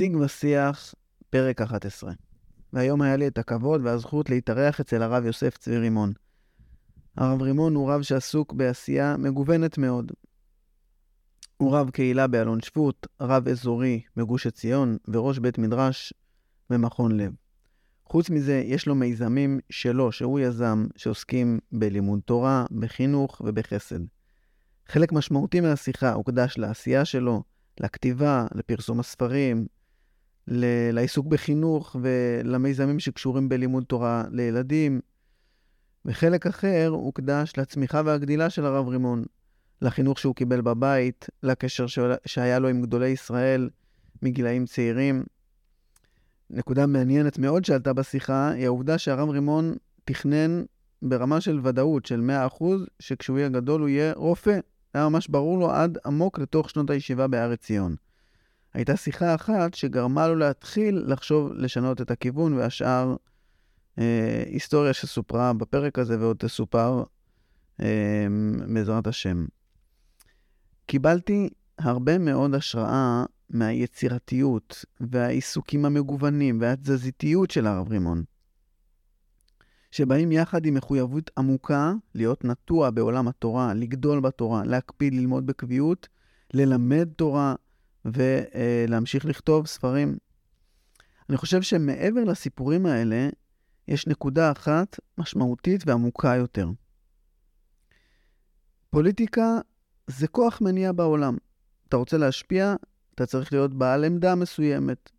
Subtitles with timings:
[0.00, 0.94] שיג ושיח,
[1.30, 2.12] פרק 11.
[2.72, 6.12] והיום היה לי את הכבוד והזכות להתארח אצל הרב יוסף צבי רימון.
[7.16, 10.12] הרב רימון הוא רב שעסוק בעשייה מגוונת מאוד.
[11.56, 16.14] הוא רב קהילה באלון שבות, רב אזורי בגוש עציון וראש בית מדרש
[16.70, 17.32] במכון לב.
[18.04, 24.00] חוץ מזה, יש לו מיזמים שלו, שהוא יזם, שעוסקים בלימוד תורה, בחינוך ובחסד.
[24.88, 27.42] חלק משמעותי מהשיחה הוקדש לעשייה שלו,
[27.80, 29.66] לכתיבה, לפרסום הספרים,
[30.50, 35.00] לעיסוק בחינוך ולמיזמים שקשורים בלימוד תורה לילדים.
[36.04, 39.24] וחלק אחר הוקדש לצמיחה והגדילה של הרב רימון,
[39.82, 41.86] לחינוך שהוא קיבל בבית, לקשר
[42.26, 43.70] שהיה לו עם גדולי ישראל
[44.22, 45.24] מגילאים צעירים.
[46.50, 49.74] נקודה מעניינת מאוד שעלתה בשיחה היא העובדה שהרב רימון
[50.04, 50.62] תכנן
[51.02, 52.64] ברמה של ודאות של 100%
[52.98, 54.58] שכשהוא יהיה גדול הוא יהיה רופא.
[54.94, 57.96] היה ממש ברור לו עד עמוק לתוך שנות הישיבה בהר עציון.
[58.74, 63.16] הייתה שיחה אחת שגרמה לו להתחיל לחשוב לשנות את הכיוון, והשאר
[63.98, 67.02] אה, היסטוריה שסופרה בפרק הזה ועוד תסופר
[67.80, 68.26] אה,
[68.74, 69.44] בעזרת השם.
[70.86, 71.48] קיבלתי
[71.78, 78.22] הרבה מאוד השראה מהיצירתיות והעיסוקים המגוונים והתזזיתיות של הרב רימון,
[79.90, 86.08] שבאים יחד עם מחויבות עמוקה להיות נטוע בעולם התורה, לגדול בתורה, להקפיד ללמוד בקביעות,
[86.54, 87.54] ללמד תורה
[88.04, 90.18] ולהמשיך לכתוב ספרים.
[91.28, 93.28] אני חושב שמעבר לסיפורים האלה,
[93.88, 96.68] יש נקודה אחת משמעותית ועמוקה יותר.
[98.90, 99.58] פוליטיקה
[100.06, 101.36] זה כוח מניע בעולם.
[101.88, 102.74] אתה רוצה להשפיע,
[103.14, 105.10] אתה צריך להיות בעל עמדה מסוימת.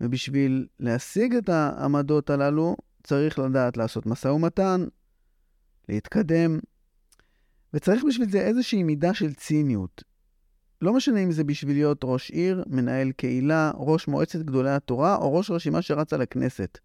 [0.00, 4.84] ובשביל להשיג את העמדות הללו, צריך לדעת לעשות משא ומתן,
[5.88, 6.58] להתקדם,
[7.74, 10.04] וצריך בשביל זה איזושהי מידה של ציניות.
[10.82, 15.34] לא משנה אם זה בשביל להיות ראש עיר, מנהל קהילה, ראש מועצת גדולי התורה, או
[15.34, 16.78] ראש רשימה שרצה לכנסת.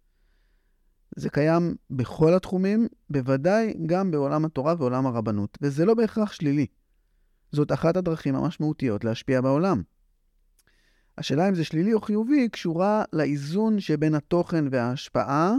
[1.16, 6.66] זה קיים בכל התחומים, בוודאי גם בעולם התורה ועולם הרבנות, וזה לא בהכרח שלילי.
[7.52, 9.82] זאת אחת הדרכים המשמעותיות להשפיע בעולם.
[11.18, 15.54] השאלה אם זה שלילי או חיובי קשורה לאיזון שבין התוכן וההשפעה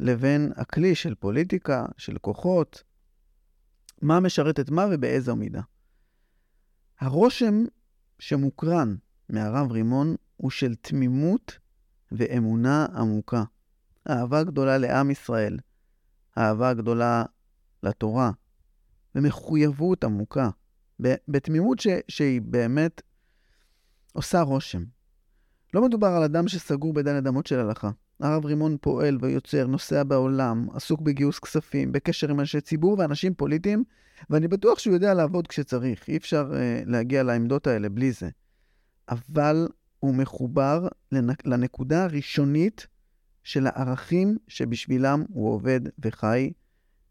[0.00, 2.82] לבין הכלי של פוליטיקה, של כוחות,
[4.02, 5.60] מה משרת את מה ובאיזו מידה.
[7.00, 7.64] הרושם
[8.18, 8.96] שמוקרן
[9.28, 11.58] מהרב רימון הוא של תמימות
[12.12, 13.44] ואמונה עמוקה.
[14.10, 15.58] אהבה גדולה לעם ישראל,
[16.38, 17.24] אהבה גדולה
[17.82, 18.30] לתורה,
[19.14, 20.50] ומחויבות עמוקה,
[21.28, 23.02] בתמימות ש, שהיא באמת
[24.12, 24.84] עושה רושם.
[25.74, 27.90] לא מדובר על אדם שסגור בדלת אמות של הלכה.
[28.20, 33.84] הרב רימון פועל ויוצר, נוסע בעולם, עסוק בגיוס כספים, בקשר עם אנשי ציבור ואנשים פוליטיים,
[34.30, 36.08] ואני בטוח שהוא יודע לעבוד כשצריך.
[36.08, 36.56] אי אפשר uh,
[36.86, 38.28] להגיע לעמדות האלה בלי זה.
[39.08, 39.68] אבל
[40.00, 40.88] הוא מחובר
[41.44, 42.86] לנקודה הראשונית
[43.42, 46.52] של הערכים שבשבילם הוא עובד וחי,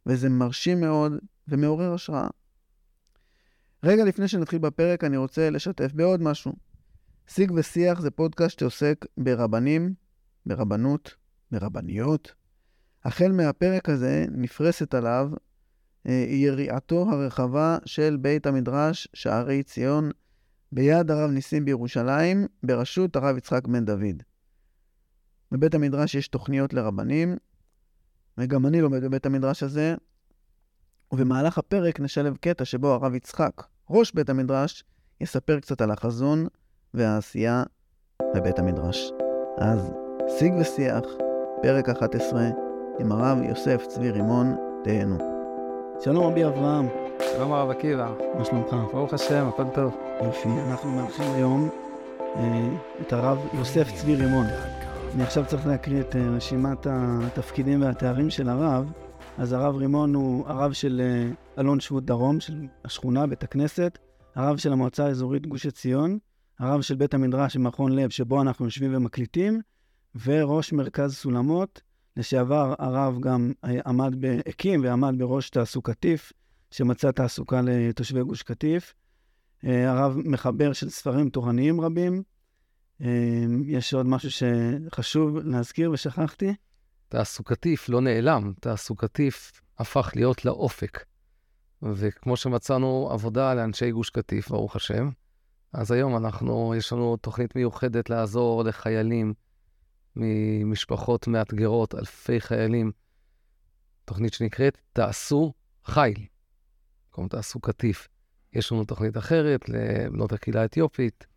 [0.06, 1.14] וזה מרשים מאוד
[1.48, 2.28] ומעורר השראה.
[3.84, 6.54] רגע לפני שנתחיל בפרק, אני רוצה לשתף בעוד משהו.
[7.28, 9.94] שיג ושיח זה פודקאסט שעוסק ברבנים,
[10.48, 11.16] ברבנות,
[11.52, 12.36] ברבניות.
[13.06, 15.30] החל מהפרק הזה נפרסת עליו
[16.08, 20.12] אה, יריעתו הרחבה של בית המדרש שערי ציון
[20.72, 24.24] ביד הרב ניסים בירושלים, בראשות הרב יצחק בן דוד.
[25.52, 27.38] בבית המדרש יש תוכניות לרבנים,
[28.38, 29.96] וגם אני לומד בבית המדרש הזה,
[31.12, 34.84] ובמהלך הפרק נשלב קטע שבו הרב יצחק, ראש בית המדרש,
[35.22, 36.48] יספר קצת על החזון
[36.94, 37.64] והעשייה
[38.36, 39.12] בבית המדרש.
[39.58, 41.04] אז שיג ושיח,
[41.62, 42.50] פרק 11,
[43.00, 45.18] עם הרב יוסף צבי רימון, תהנו.
[46.04, 46.88] שלום רבי אברהם.
[47.20, 48.14] שלום הרב עקיבא.
[48.38, 48.74] מה שלומך?
[48.94, 49.96] ברוך השם, הכל טוב.
[50.24, 51.70] יופי, אנחנו מארחים היום
[52.36, 52.70] אה,
[53.02, 54.46] את הרב יוסף צבי רימון.
[55.16, 58.92] אני עכשיו צריך להקריא את אה, רשימת התפקידים והתארים של הרב.
[59.38, 63.98] אז הרב רימון הוא הרב של אה, אלון שבות דרום, של השכונה, בית הכנסת,
[64.36, 66.18] הרב של המועצה האזורית גוש עציון,
[66.60, 69.62] הרב של בית המדרש במכון לב, שבו אנחנו יושבים ומקליטים,
[70.16, 71.82] וראש מרכז סולמות.
[72.18, 74.14] לשעבר הרב גם אה, עמד,
[74.48, 76.34] הקים ועמד בראש תעסוקתיף,
[76.72, 78.94] שמצא תעסוקה לתושבי גוש קטיף.
[79.64, 82.24] הרב מחבר של ספרים תורניים רבים,
[83.02, 86.54] אמ, יש עוד משהו שחשוב להזכיר ושכחתי?
[87.10, 91.04] תעסוקתיף לא נעלם, תעסוקתיף הפך להיות לאופק.
[91.82, 95.10] וכמו שמצאנו עבודה לאנשי גוש קטיף, ברוך השם,
[95.74, 99.34] אז היום אנחנו, יש לנו תוכנית מיוחדת לעזור לחיילים
[100.20, 102.92] ממשפחות מאתגרות, אלפי חיילים.
[104.06, 105.54] תוכנית שנקראת תעשו
[105.86, 106.26] חיל,
[107.06, 108.08] במקום תעשו קטיף.
[108.54, 111.28] יש לנו תוכנית אחרת לבנות הקהילה האתיופית,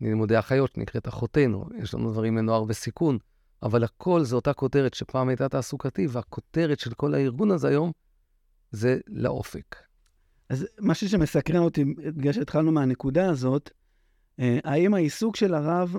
[0.00, 3.18] לימודי אחיות, שנקראת אחותינו, יש לנו דברים לנוער בסיכון,
[3.62, 7.92] אבל הכל זה אותה כותרת שפעם הייתה תעסוקתי, והכותרת של כל הארגון הזה היום
[8.70, 9.76] זה לאופק.
[10.48, 13.70] אז משהו שמסקרן אותי, בגלל שהתחלנו מהנקודה הזאת,
[14.38, 15.96] האם העיסוק של הרב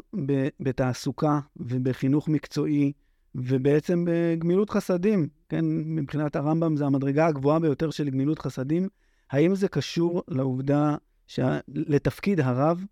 [0.60, 2.92] בתעסוקה ובחינוך מקצועי,
[3.36, 8.90] ובעצם בגמילות חסדים, כן, מבחינת הרמב"ם זה המדרגה הגבוהה ביותר של גמילות חסדים,
[9.32, 10.96] האם זה קשור לעובדה,
[11.28, 11.40] ש...
[11.68, 12.86] לתפקיד הרב,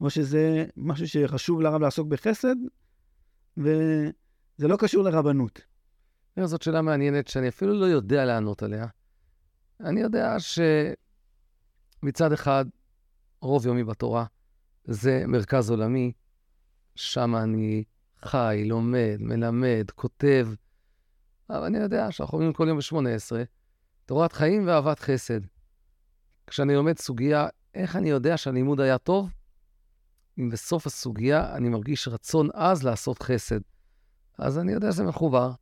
[0.00, 2.56] או שזה משהו שחשוב לרב לעסוק בחסד,
[3.56, 5.60] וזה לא קשור לרבנות?
[6.44, 8.86] זאת שאלה מעניינת שאני אפילו לא יודע לענות עליה.
[9.80, 10.36] אני יודע
[12.02, 12.64] שמצד אחד,
[13.40, 14.24] רוב יומי בתורה
[14.88, 16.12] זה מרכז עולמי,
[16.94, 17.84] שם אני
[18.22, 20.48] חי, לומד, מלמד, כותב.
[21.50, 23.32] אבל אני יודע שאנחנו אומרים כל יום ב-18,
[24.06, 25.40] תורת חיים ואהבת חסד.
[26.46, 29.32] כשאני לומד סוגיה, איך אני יודע שהלימוד היה טוב?
[30.38, 33.60] אם בסוף הסוגיה אני מרגיש רצון עז לעשות חסד.
[34.38, 35.52] אז אני יודע שזה מחובר.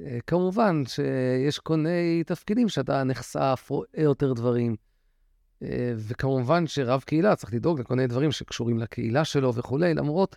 [0.00, 4.76] אה, כמובן שיש כל מיני תפקידים שאתה נחשף, רואה יותר דברים.
[5.62, 10.36] אה, וכמובן שרב קהילה צריך לדאוג לכל מיני דברים שקשורים לקהילה שלו וכולי, למרות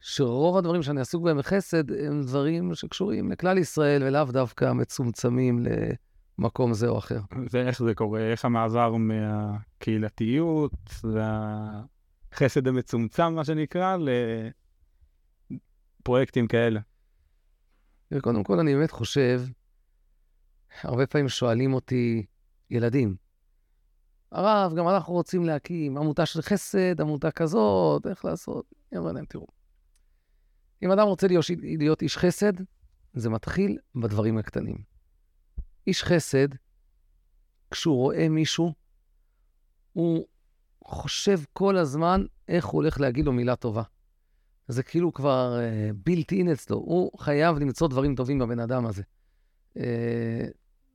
[0.00, 5.62] שרוב הדברים שאני עסוק בהם בחסד הם דברים שקשורים לכלל ישראל ולאו דווקא מצומצמים
[6.38, 7.20] למקום זה או אחר.
[7.52, 8.20] ואיך זה קורה?
[8.20, 10.72] איך המעבר מהקהילתיות
[12.32, 13.96] והחסד המצומצם, מה שנקרא,
[16.00, 16.80] לפרויקטים כאלה?
[18.20, 19.42] קודם כל, אני באמת חושב,
[20.82, 22.26] הרבה פעמים שואלים אותי
[22.70, 23.16] ילדים,
[24.34, 28.66] הרב, גם אנחנו רוצים להקים עמותה של חסד, עמותה כזאת, איך לעשות?
[28.92, 29.46] אני אומר להם, תראו,
[30.82, 32.52] אם אדם רוצה להיות, להיות איש חסד,
[33.14, 34.76] זה מתחיל בדברים הקטנים.
[35.86, 36.48] איש חסד,
[37.70, 38.72] כשהוא רואה מישהו,
[39.92, 40.26] הוא
[40.84, 43.82] חושב כל הזמן איך הוא הולך להגיד לו מילה טובה.
[44.68, 45.58] זה כאילו כבר
[45.94, 49.02] בלתי אין אצלו, הוא חייב למצוא דברים טובים בבן אדם הזה.
[49.78, 49.80] Uh,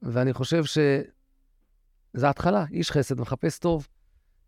[0.02, 0.64] ואני חושב
[2.18, 3.88] שזה התחלה, איש חסד מחפש טוב.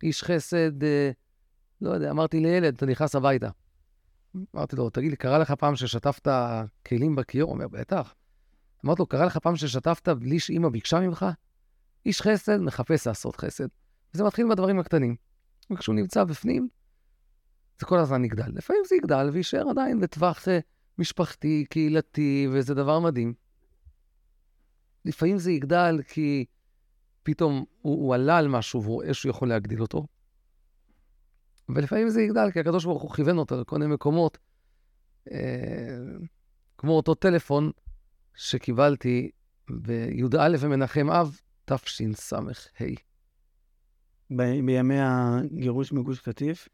[0.03, 0.85] איש חסד, uh,
[1.81, 3.49] לא יודע, אמרתי לילד, אתה נכנס הביתה.
[4.55, 6.27] אמרתי לו, תגיד לי, קרה לך פעם ששטפת
[6.87, 7.49] כלים בכיור?
[7.49, 8.15] הוא אומר, בטח.
[8.85, 11.25] אמרתי לו, קרה לך פעם ששטפת בלי שאימא ביקשה ממך?
[12.05, 13.67] איש חסד מחפש לעשות חסד.
[14.13, 15.15] וזה מתחיל בדברים הקטנים.
[15.71, 16.67] וכשהוא נמצא בפנים,
[17.79, 18.51] זה כל הזמן יגדל.
[18.53, 20.49] לפעמים זה יגדל ויישאר עדיין בטווח uh,
[20.97, 23.33] משפחתי, קהילתי, וזה דבר מדהים.
[25.05, 26.45] לפעמים זה יגדל כי
[27.23, 30.07] פתאום הוא, הוא עלה על משהו והוא רואה שהוא יכול להגדיל אותו.
[31.69, 34.37] ולפעמים זה יגדל, כי הקדוש ברוך הוא כיוון אותו לכל מיני מקומות,
[35.31, 35.97] אה,
[36.77, 37.71] כמו אותו טלפון
[38.35, 39.31] שקיבלתי
[39.69, 42.39] בי"א במנחם אב, תשס"ה.
[44.29, 46.69] בימי הגירוש מגוש קטיף?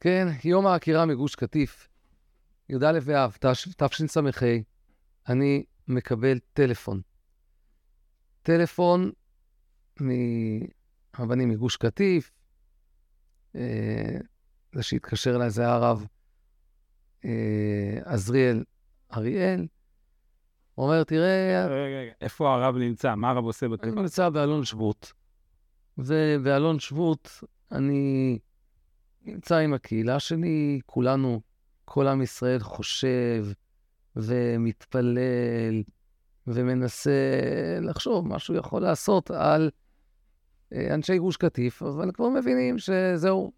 [0.00, 1.88] כן, יום העקירה מגוש קטיף,
[2.68, 3.36] י"א באב,
[3.76, 4.20] תשס"ה,
[5.28, 7.00] אני מקבל טלפון.
[8.42, 9.10] טלפון
[10.02, 12.30] מהרבנים מגוש קטיף,
[13.56, 14.18] אה,
[14.72, 16.06] זה שהתקשר אליי זה הרב
[17.24, 18.64] אה, עזריאל
[19.16, 19.66] אריאל.
[20.74, 21.66] הוא אומר, תראה...
[21.66, 23.14] רגע, רגע, איפה הרב נמצא?
[23.14, 23.92] מה הרב עושה בטלפון?
[23.92, 25.12] אני נמצא באלון שבות.
[25.98, 28.38] ובאלון שבות אני
[29.22, 31.40] נמצא עם הקהילה שלי, כולנו,
[31.84, 33.46] כל עם ישראל חושב
[34.16, 35.82] ומתפלל
[36.46, 37.10] ומנסה
[37.80, 39.70] לחשוב מה שהוא יכול לעשות על
[40.94, 43.52] אנשי גוש קטיף, אבל כבר מבינים שזהו,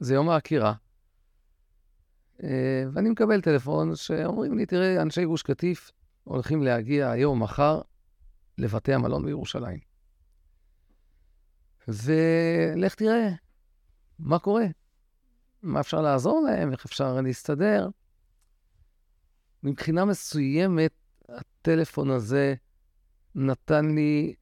[0.00, 0.74] זה יום העקירה.
[2.42, 5.90] אה, ואני מקבל טלפון שאומרים לי, תראה, אנשי גוש קטיף
[6.24, 7.80] הולכים להגיע היום, מחר,
[8.58, 9.78] לבתי המלון בירושלים.
[11.88, 13.28] ולך תראה
[14.18, 14.64] מה קורה,
[15.62, 17.88] מה אפשר לעזור להם, איך אפשר להסתדר.
[19.62, 20.92] מבחינה מסוימת,
[21.28, 22.54] הטלפון הזה
[23.34, 24.34] נתן לי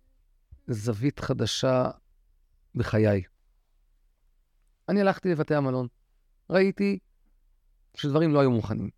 [0.72, 1.90] זווית חדשה
[2.74, 3.22] בחיי.
[4.88, 5.86] אני הלכתי לבתי המלון,
[6.50, 6.98] ראיתי
[7.94, 8.90] שדברים לא היו מוכנים.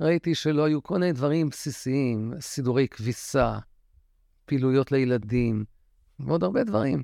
[0.00, 3.58] ראיתי שלא היו כל מיני דברים בסיסיים, סידורי כביסה,
[4.44, 5.64] פעילויות לילדים,
[6.18, 7.02] ועוד הרבה דברים.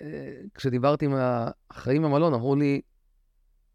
[0.00, 2.80] אה, כשדיברתי עם האחראים במלון, אמרו לי,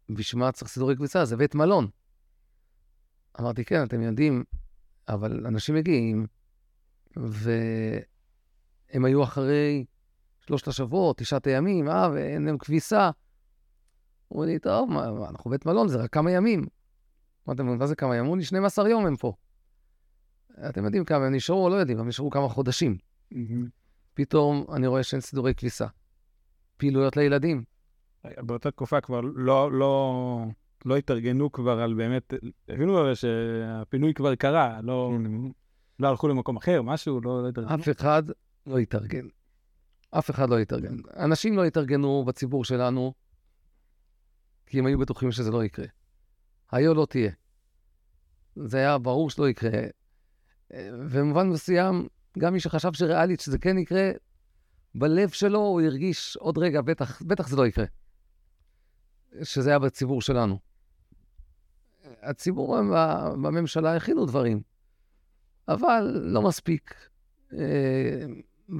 [0.08, 1.24] בשביל מה צריך סידורי כביסה?
[1.24, 1.88] זה בית מלון.
[3.40, 4.44] אמרתי, כן, אתם יודעים,
[5.08, 6.26] אבל אנשים מגיעים,
[7.18, 7.50] ו...
[8.92, 9.84] הם היו אחרי
[10.46, 13.10] שלושת השבועות, תשעת הימים, אה, ואין להם כביסה.
[14.32, 16.66] אמרו לי, טוב, מה, מה, אנחנו בית מלון, זה רק כמה ימים.
[17.48, 18.24] אמרתם, מה זה כמה ימים?
[18.24, 19.32] אמרו לי, 12 יום הם פה.
[20.68, 22.96] אתם יודעים כמה הם נשארו או לא יודעים, הם נשארו כמה חודשים.
[24.14, 25.86] פתאום אני רואה שאין סידורי כביסה.
[26.76, 27.64] פעילויות לילדים.
[28.24, 30.44] באותה תקופה כבר לא, לא,
[30.84, 32.34] לא התארגנו כבר על באמת,
[32.68, 35.12] הבינו הרי שהפינוי כבר קרה, לא,
[35.98, 37.74] לא הלכו למקום אחר, משהו, לא, לא התארגנו.
[37.74, 38.22] אף אחד
[38.70, 39.26] לא התארגן.
[40.10, 40.96] אף אחד לא התארגן.
[41.16, 43.14] אנשים לא התארגנו בציבור שלנו,
[44.66, 45.86] כי הם היו בטוחים שזה לא יקרה.
[46.72, 47.32] היה לא תהיה.
[48.56, 49.70] זה היה ברור שלא יקרה.
[50.72, 52.08] ובמובן מסוים,
[52.38, 54.10] גם מי שחשב שריאלית שזה כן יקרה,
[54.94, 57.84] בלב שלו הוא הרגיש עוד רגע, בטח, בטח זה לא יקרה.
[59.42, 60.58] שזה היה בציבור שלנו.
[62.22, 62.76] הציבור
[63.32, 64.62] בממשלה הכינו דברים,
[65.68, 66.94] אבל לא מספיק,
[67.52, 68.26] אה,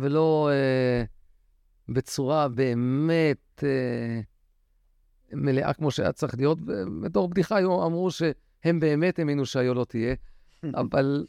[0.01, 1.05] ולא אה,
[1.89, 4.21] בצורה באמת אה,
[5.33, 6.59] מלאה כמו שהיה צריך להיות.
[7.03, 10.15] בתור בדיחה היו אמרו שהם באמת האמינו שהיו לא תהיה,
[10.81, 11.27] אבל,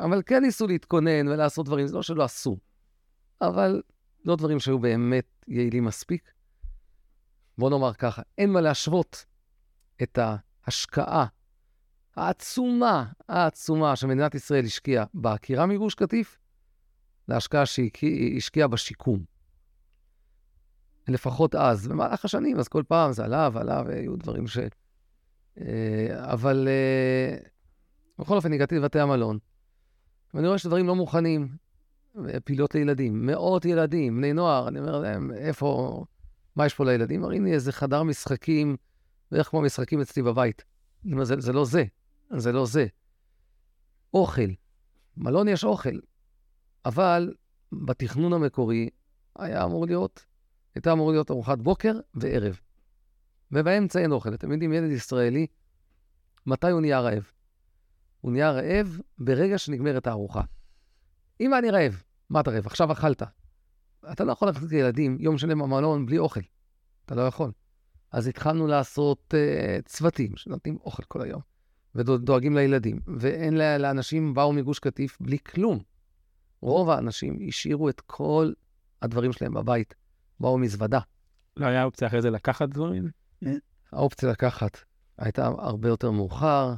[0.00, 2.58] אבל כן ניסו להתכונן ולעשות דברים, זה לא שלא עשו,
[3.40, 3.82] אבל
[4.24, 6.30] לא דברים שהיו באמת יעילים מספיק.
[7.58, 9.24] בוא נאמר ככה, אין מה להשוות
[10.02, 11.26] את ההשקעה
[12.16, 16.38] העצומה, העצומה שמדינת ישראל השקיעה בעקירה מגוש קטיף,
[17.28, 19.24] להשקעה שהיא השקיעה בשיקום.
[21.08, 24.58] לפחות אז, במהלך השנים, אז כל פעם זה עלה ועלה, והיו דברים ש...
[25.60, 27.36] אה, אבל אה,
[28.18, 29.38] בכל אופן, הגעתי לבתי המלון,
[30.34, 31.48] ואני רואה שדברים לא מוכנים,
[32.44, 36.04] פעילות לילדים, מאות ילדים, בני נוער, אני אומר להם, איפה,
[36.56, 37.20] מה יש פה לילדים?
[37.20, 38.76] מראים לי איזה חדר משחקים,
[39.32, 40.64] בערך כמו משחקים אצלי בבית.
[41.22, 41.84] זה, זה לא זה,
[42.30, 42.86] זה לא זה.
[44.14, 44.50] אוכל,
[45.16, 45.98] מלון יש אוכל,
[46.84, 47.34] אבל
[47.72, 48.88] בתכנון המקורי
[49.38, 50.26] היה אמור להיות,
[50.74, 52.60] הייתה אמור להיות ארוחת בוקר וערב.
[53.52, 54.34] ובאמצע אין אוכל.
[54.34, 55.46] אתם יודעים, ילד ישראלי,
[56.46, 57.30] מתי הוא נהיה רעב?
[58.20, 60.42] הוא נהיה רעב ברגע שנגמרת הארוחה.
[61.40, 62.66] אם אני רעב, מה אתה רעב?
[62.66, 63.22] עכשיו אכלת.
[64.12, 66.40] אתה לא יכול לקחת ילדים יום שלם במלון בלי אוכל.
[67.04, 67.52] אתה לא יכול.
[68.12, 71.40] אז התחלנו לעשות uh, צוותים שנותנים אוכל כל היום,
[71.94, 73.00] ודואגים לילדים.
[73.18, 75.78] ואין לאנשים, באו מגוש קטיף בלי כלום.
[76.60, 78.52] רוב האנשים השאירו את כל
[79.02, 79.94] הדברים שלהם בבית,
[80.40, 81.00] באו מזוודה.
[81.56, 83.10] לא היה אופציה אחרי זה לקחת דברים?
[83.92, 84.78] האופציה לקחת
[85.18, 86.74] הייתה הרבה יותר מאוחר.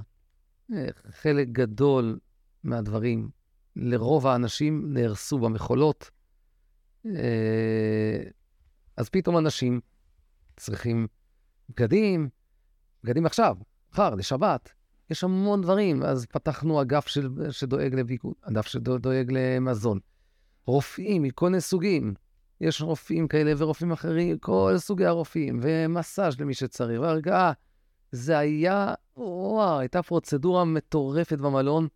[0.72, 2.18] אה, חלק גדול
[2.64, 3.30] מהדברים,
[3.76, 6.10] לרוב האנשים, נהרסו במכולות.
[7.06, 8.22] אה,
[8.96, 9.80] אז פתאום אנשים
[10.56, 11.06] צריכים
[11.68, 12.28] בגדים,
[13.04, 13.56] בגדים עכשיו,
[13.92, 14.72] מחר, לשבת.
[15.10, 16.02] יש המון דברים.
[16.02, 19.98] אז פתחנו אגף של, שדואג לביגוד, אגף שדואג למזון.
[20.66, 22.14] רופאים מכל מיני סוגים.
[22.60, 27.52] יש רופאים כאלה ורופאים אחרים, כל סוגי הרופאים, ומסאז' למי שצריך, והרגעה.
[28.12, 31.88] זה היה, וואו, הייתה פרוצדורה מטורפת במלון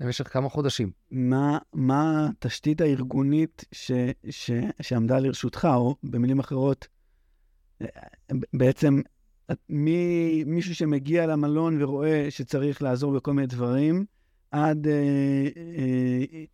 [0.00, 0.90] במשך כמה חודשים.
[1.10, 1.58] מה,
[2.28, 3.92] התשתית הארגונית ש,
[4.30, 4.50] ש,
[4.82, 6.88] שעמדה לרשותך, או במילים אחרות,
[8.52, 9.00] בעצם
[9.68, 14.04] מי, מישהו שמגיע למלון ורואה שצריך לעזור בכל מיני דברים,
[14.50, 14.92] עד אה,
[15.56, 16.44] אה,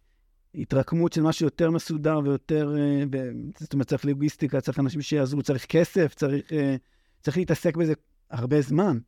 [0.55, 3.05] התרקמות של משהו יותר מסודר ויותר, אה,
[3.59, 6.77] זאת אומרת, צריך לוגיסטיקה, צריך אנשים שיעזרו, צריך כסף, צריך, אה,
[7.21, 7.93] צריך להתעסק בזה
[8.31, 8.99] הרבה זמן.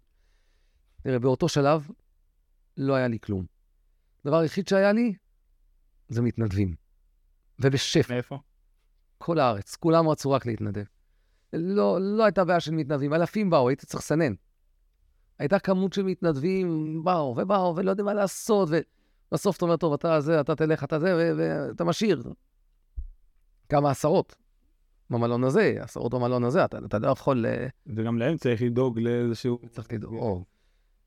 [1.02, 1.88] תראה, באותו שלב
[2.76, 3.46] לא היה לי כלום.
[4.24, 5.14] הדבר היחיד שהיה לי
[6.08, 6.74] זה מתנדבים.
[7.58, 8.14] ובשפע.
[8.14, 8.38] מאיפה?
[9.18, 10.84] כל הארץ, כולם רצו רק להתנדב.
[11.52, 14.34] לא, לא הייתה בעיה של מתנדבים, אלפים באו, הייתי צריך לסנן.
[15.38, 18.68] הייתה כמות של מתנדבים, באו ובאו, ולא יודעים מה לעשות,
[19.30, 22.22] ובסוף אתה אומר, טוב, אתה זה, אתה תלך, אתה זה, ואתה משאיר.
[23.68, 24.36] כמה עשרות
[25.10, 27.46] במלון הזה, עשרות במלון הזה, אתה, אתה לא יכול...
[27.86, 29.58] וגם להם צריך לדאוג לאיזשהו...
[29.70, 30.44] צריך לדאוג, או,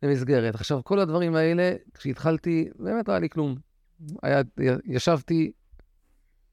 [0.04, 0.56] למסגרת.
[0.56, 3.56] עכשיו, כל הדברים האלה, כשהתחלתי, באמת לא היה לי כלום.
[4.24, 4.42] היה,
[4.86, 5.52] ישבתי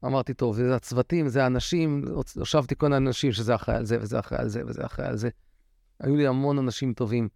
[0.05, 2.05] אמרתי, טוב, זה הצוותים, זה האנשים,
[2.35, 5.29] הושבתי כל האנשים שזה אחראי על זה, וזה אחראי על זה, וזה אחראי על זה.
[5.99, 7.29] היו לי המון אנשים טובים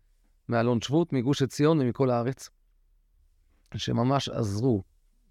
[0.50, 2.50] מאלון שבות, מגוש עציון ומכל הארץ,
[3.76, 4.84] שממש עזרו.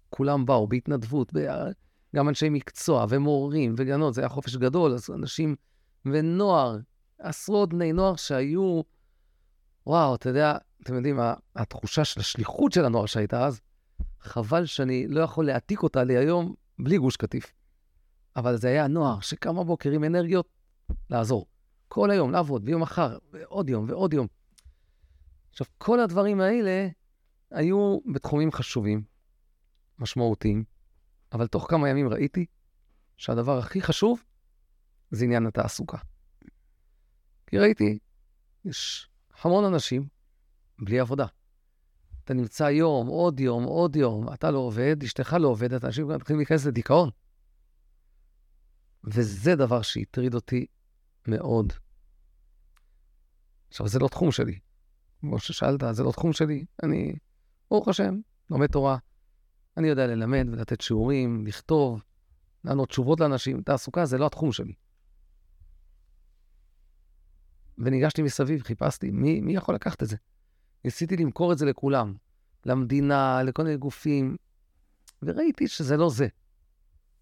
[0.09, 1.33] כולם באו בהתנדבות,
[2.15, 5.55] גם אנשי מקצוע ומורים וגנות, זה היה חופש גדול, אז אנשים
[6.05, 6.77] ונוער,
[7.19, 8.81] עשרות בני נוער שהיו,
[9.87, 11.19] וואו, אתה יודע, אתם יודעים,
[11.55, 13.61] התחושה של השליחות של הנוער שהייתה אז,
[14.19, 17.53] חבל שאני לא יכול להעתיק אותה לי היום בלי גוש קטיף.
[18.35, 20.47] אבל זה היה הנוער שקם בבוקר עם אנרגיות
[21.09, 21.45] לעזור.
[21.87, 24.27] כל היום, לעבוד, ויום אחר, ועוד יום, ועוד יום.
[25.49, 26.87] עכשיו, כל הדברים האלה
[27.51, 29.03] היו בתחומים חשובים,
[29.99, 30.63] משמעותיים,
[31.33, 32.45] אבל תוך כמה ימים ראיתי
[33.17, 34.23] שהדבר הכי חשוב
[35.11, 35.97] זה עניין התעסוקה.
[37.47, 37.99] כי ראיתי,
[38.65, 39.09] יש
[39.41, 40.07] המון אנשים
[40.79, 41.25] בלי עבודה.
[42.27, 46.39] אתה נמצא יום, עוד יום, עוד יום, אתה לא עובד, אשתך לא עובדת, אנשים מתחילים
[46.39, 47.09] להיכנס לדיכאון.
[49.03, 50.65] וזה דבר שהטריד אותי
[51.27, 51.73] מאוד.
[53.67, 54.59] עכשיו, זה לא תחום שלי.
[55.19, 56.65] כמו ששאלת, זה לא תחום שלי.
[56.83, 57.13] אני,
[57.71, 58.19] ברוך השם,
[58.49, 58.97] לומד תורה.
[59.77, 62.03] אני יודע ללמד ולתת שיעורים, לכתוב,
[62.63, 63.61] לענות תשובות לאנשים.
[63.61, 64.73] תעסוקה זה לא התחום שלי.
[67.77, 70.15] וניגשתי מסביב, חיפשתי, מי, מי יכול לקחת את זה?
[70.87, 72.15] ניסיתי למכור את זה לכולם,
[72.65, 74.37] למדינה, לכל מיני גופים,
[75.21, 76.27] וראיתי שזה לא זה.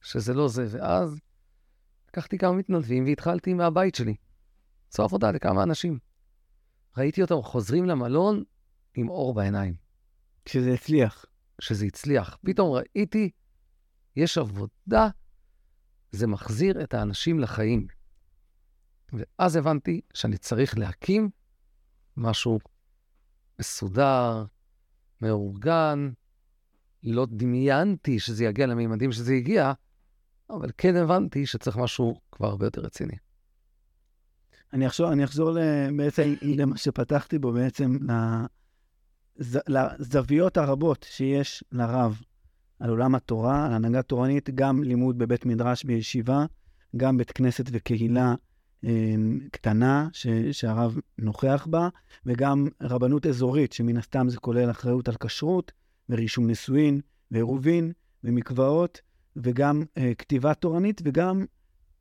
[0.02, 0.68] שזה לא זה.
[0.70, 1.20] ואז
[2.08, 4.16] לקחתי כמה מתנדבים והתחלתי מהבית שלי.
[4.92, 6.00] זו עבודה לכמה אנשים.
[6.98, 8.44] ראיתי אותם חוזרים למלון
[8.96, 9.76] עם אור בעיניים.
[10.46, 11.26] כשזה הצליח.
[11.58, 12.38] כשזה הצליח.
[12.46, 13.30] פתאום ראיתי,
[14.16, 15.08] יש עבודה,
[16.12, 17.88] זה מחזיר את האנשים לחיים.
[19.14, 21.30] ואז הבנתי שאני צריך להקים
[22.18, 22.60] משהו
[23.60, 24.46] מסודר,
[25.22, 26.10] מאורגן.
[27.04, 29.74] לא דמיינתי שזה יגיע לממדים שזה הגיע,
[30.50, 33.16] אבל כן הבנתי שצריך משהו כבר הרבה יותר רציני.
[34.74, 35.58] אני אחזור, אני אחזור
[35.98, 37.98] בעצם למה שפתחתי בו, בעצם
[39.38, 42.22] לז, לזוויות הרבות שיש לרב
[42.80, 46.46] על עולם התורה, על הנהגה תורנית, גם לימוד בבית מדרש בישיבה,
[46.98, 48.36] גם בית כנסת וקהילה
[49.52, 51.90] קטנה ש, שהרב נוכח בה,
[52.26, 55.72] וגם רבנות אזורית, שמן הסתם זה כולל אחריות על כשרות
[56.10, 57.02] ורישום נישואין
[57.32, 57.92] ועירובין
[58.24, 59.02] ומקוואות,
[59.36, 61.46] וגם אה, כתיבה תורנית וגם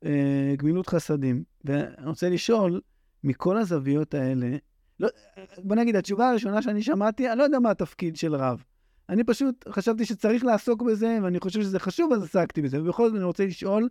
[0.05, 1.43] אה, גמילות חסדים.
[1.65, 2.81] ואני רוצה לשאול,
[3.23, 4.57] מכל הזוויות האלה,
[4.99, 5.09] לא,
[5.57, 8.63] בוא נגיד, התשובה הראשונה שאני שמעתי, אני לא יודע מה התפקיד של רב.
[9.09, 12.81] אני פשוט חשבתי שצריך לעסוק בזה, ואני חושב שזה חשוב, אז עסקתי בזה.
[12.81, 13.89] ובכל זאת אני רוצה לשאול,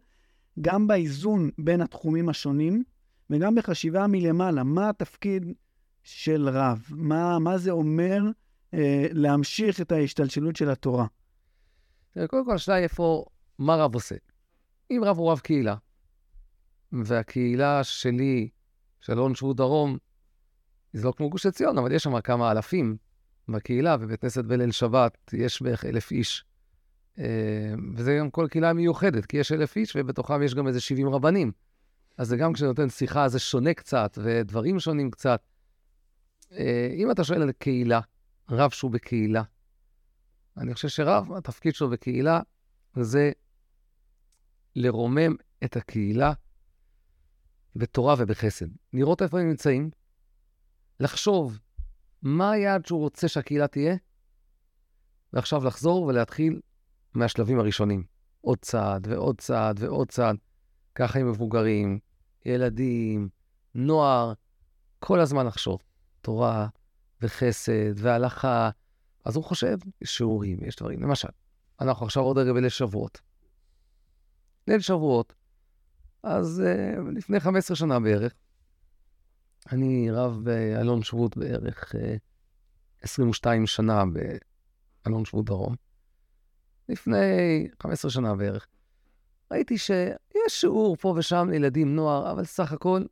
[0.60, 2.84] גם באיזון בין התחומים השונים,
[3.30, 5.52] וגם בחשיבה מלמעלה, מה התפקיד
[6.02, 6.86] של רב?
[6.90, 8.22] מה, מה זה אומר
[8.74, 11.06] אה, להמשיך את ההשתלשלות של התורה?
[12.26, 13.24] קודם כל, השאלה היא איפה,
[13.58, 14.14] מה רב עושה.
[14.90, 15.76] אם רב הוא רב קהילה,
[16.92, 18.48] והקהילה שלי,
[19.00, 19.98] של אלון שבות דרום,
[20.92, 22.96] זה לא כמו גוש עציון, אבל יש שם כמה אלפים
[23.48, 26.44] בקהילה, ובבית כנסת בליל שבת יש בערך אלף איש.
[27.18, 31.08] אה, וזה גם כל קהילה מיוחדת, כי יש אלף איש, ובתוכם יש גם איזה 70
[31.08, 31.52] רבנים.
[32.18, 35.40] אז זה גם כשאני נותן שיחה, זה שונה קצת, ודברים שונים קצת.
[36.52, 38.00] אה, אם אתה שואל על קהילה,
[38.50, 39.42] רב שהוא בקהילה,
[40.56, 42.40] אני חושב שרב, התפקיד שלו בקהילה
[43.00, 43.32] זה
[44.76, 46.32] לרומם את הקהילה
[47.76, 48.66] בתורה ובחסד.
[48.92, 49.90] לראות איפה הם נמצאים,
[51.00, 51.58] לחשוב
[52.22, 53.96] מה היעד שהוא רוצה שהקהילה תהיה,
[55.32, 56.60] ועכשיו לחזור ולהתחיל
[57.14, 58.04] מהשלבים הראשונים.
[58.40, 60.36] עוד צעד ועוד צעד ועוד צעד.
[60.94, 61.98] ככה עם מבוגרים,
[62.44, 63.28] ילדים,
[63.74, 64.32] נוער,
[64.98, 65.78] כל הזמן לחשוב.
[66.20, 66.68] תורה
[67.22, 68.70] וחסד והלכה.
[69.24, 71.02] אז הוא חושב, יש שיעורים, יש דברים.
[71.02, 71.28] למשל,
[71.80, 73.20] אנחנו עכשיו עוד רגע בליל שבועות.
[74.68, 75.34] ליל שבועות,
[76.22, 78.32] אז uh, לפני 15 שנה בערך,
[79.72, 82.16] אני רב באלון שבות בערך uh, אה,
[83.02, 84.02] 22 שנה
[85.04, 85.74] באלון שבות דרום.
[86.88, 88.66] לפני 15 שנה בערך.
[89.50, 90.16] ראיתי שיש
[90.48, 93.04] שיעור פה ושם לילדים, נוער, אבל סך הכל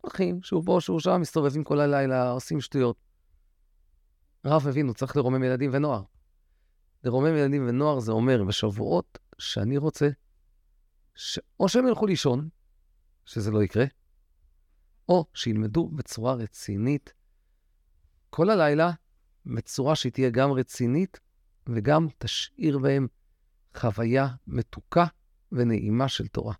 [0.00, 2.96] הולכים, שיעור פה, שיעור שם, מסתובבים כל הלילה, עושים שטויות.
[4.44, 6.02] רב הבין, הוא צריך לרומם ילדים ונוער.
[7.04, 10.08] לרומם ילדים ונוער זה אומר בשבועות שאני רוצה
[11.14, 12.48] שאו שהם ילכו לישון,
[13.26, 13.84] שזה לא יקרה,
[15.08, 17.12] או שילמדו בצורה רצינית
[18.30, 18.90] כל הלילה,
[19.46, 21.20] בצורה שהיא תהיה גם רצינית
[21.68, 23.06] וגם תשאיר בהם
[23.76, 25.06] חוויה מתוקה
[25.52, 26.54] ונעימה של תורה.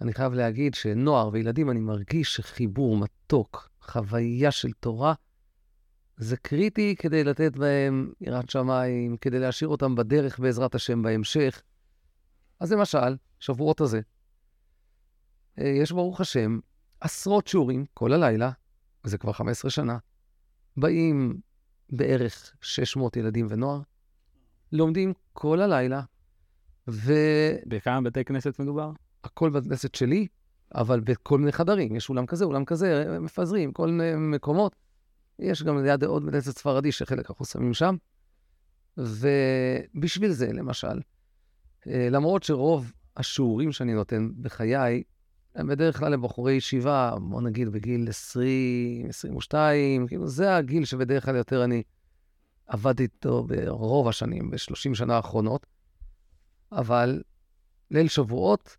[0.00, 5.14] אני חייב להגיד שנוער וילדים, אני מרגיש שחיבור מתוק, חוויה של תורה,
[6.16, 11.62] זה קריטי כדי לתת בהם יראת שמיים, כדי להשאיר אותם בדרך בעזרת השם בהמשך.
[12.60, 14.00] אז למשל, שבועות הזה,
[15.58, 16.58] אה, יש ברוך השם
[17.00, 18.50] עשרות שיעורים כל הלילה,
[19.04, 19.98] וזה כבר 15 שנה,
[20.76, 21.40] באים
[21.90, 23.80] בערך 600 ילדים ונוער,
[24.72, 26.02] לומדים כל הלילה,
[26.88, 27.12] ו...
[27.66, 28.90] בכמה בתי כנסת מדובר?
[29.24, 30.26] הכל בבית כנסת שלי,
[30.74, 31.96] אבל בכל מיני חדרים.
[31.96, 34.76] יש אולם כזה, אולם כזה, מפזרים, כל מיני מקומות.
[35.38, 37.96] יש גם ליד עוד בית כנסת ספרדי שחלק אנחנו שמים שם.
[38.96, 41.00] ובשביל זה, למשל,
[41.86, 45.02] אה, למרות שרוב השיעורים שאני נותן בחיי,
[45.58, 51.36] הם בדרך כלל לבחורי ישיבה, בוא נגיד בגיל 20, 22, כאילו זה הגיל שבדרך כלל
[51.36, 51.82] יותר אני
[52.66, 55.66] עבדתי איתו ברוב השנים, ב-30 שנה האחרונות.
[56.72, 57.22] אבל
[57.90, 58.76] ליל שבועות,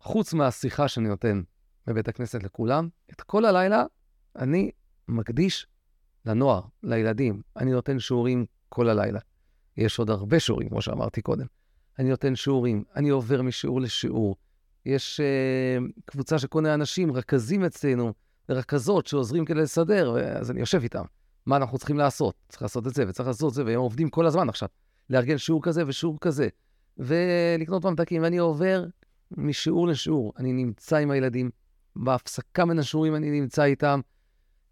[0.00, 1.42] חוץ מהשיחה שאני נותן
[1.86, 3.84] בבית הכנסת לכולם, את כל הלילה
[4.36, 4.70] אני
[5.08, 5.66] מקדיש
[6.26, 7.42] לנוער, לילדים.
[7.56, 9.20] אני נותן שיעורים כל הלילה.
[9.76, 11.46] יש עוד הרבה שיעורים, כמו שאמרתי קודם.
[11.98, 14.36] אני נותן שיעורים, אני עובר משיעור לשיעור.
[14.86, 18.12] יש uh, קבוצה של כל מיני אנשים, רכזים אצלנו,
[18.48, 21.04] רכזות שעוזרים כדי לסדר, אז אני יושב איתם.
[21.46, 22.34] מה אנחנו צריכים לעשות?
[22.48, 24.68] צריך לעשות את זה וצריך לעשות את זה, והם עובדים כל הזמן עכשיו.
[25.10, 26.48] לארגן שיעור כזה ושיעור כזה,
[26.98, 28.22] ולקנות ממתקים.
[28.22, 28.84] ואני עובר
[29.30, 30.32] משיעור לשיעור.
[30.38, 31.50] אני נמצא עם הילדים,
[31.96, 34.00] בהפסקה בין השיעורים אני נמצא איתם,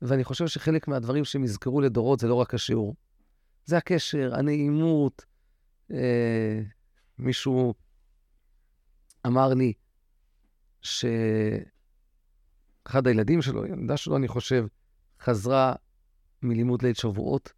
[0.02, 2.94] ואני חושב שחלק מהדברים שהם יזכרו לדורות זה לא רק השיעור.
[3.64, 5.24] זה הקשר, הנעימות.
[5.92, 6.60] אה,
[7.18, 7.74] מישהו
[9.26, 9.72] אמר לי
[10.84, 11.66] שאחד
[13.06, 14.66] הילדים שלו, ילדה שלו, אני חושב,
[15.20, 15.74] חזרה
[16.42, 17.52] מלימוד ליל שבועות,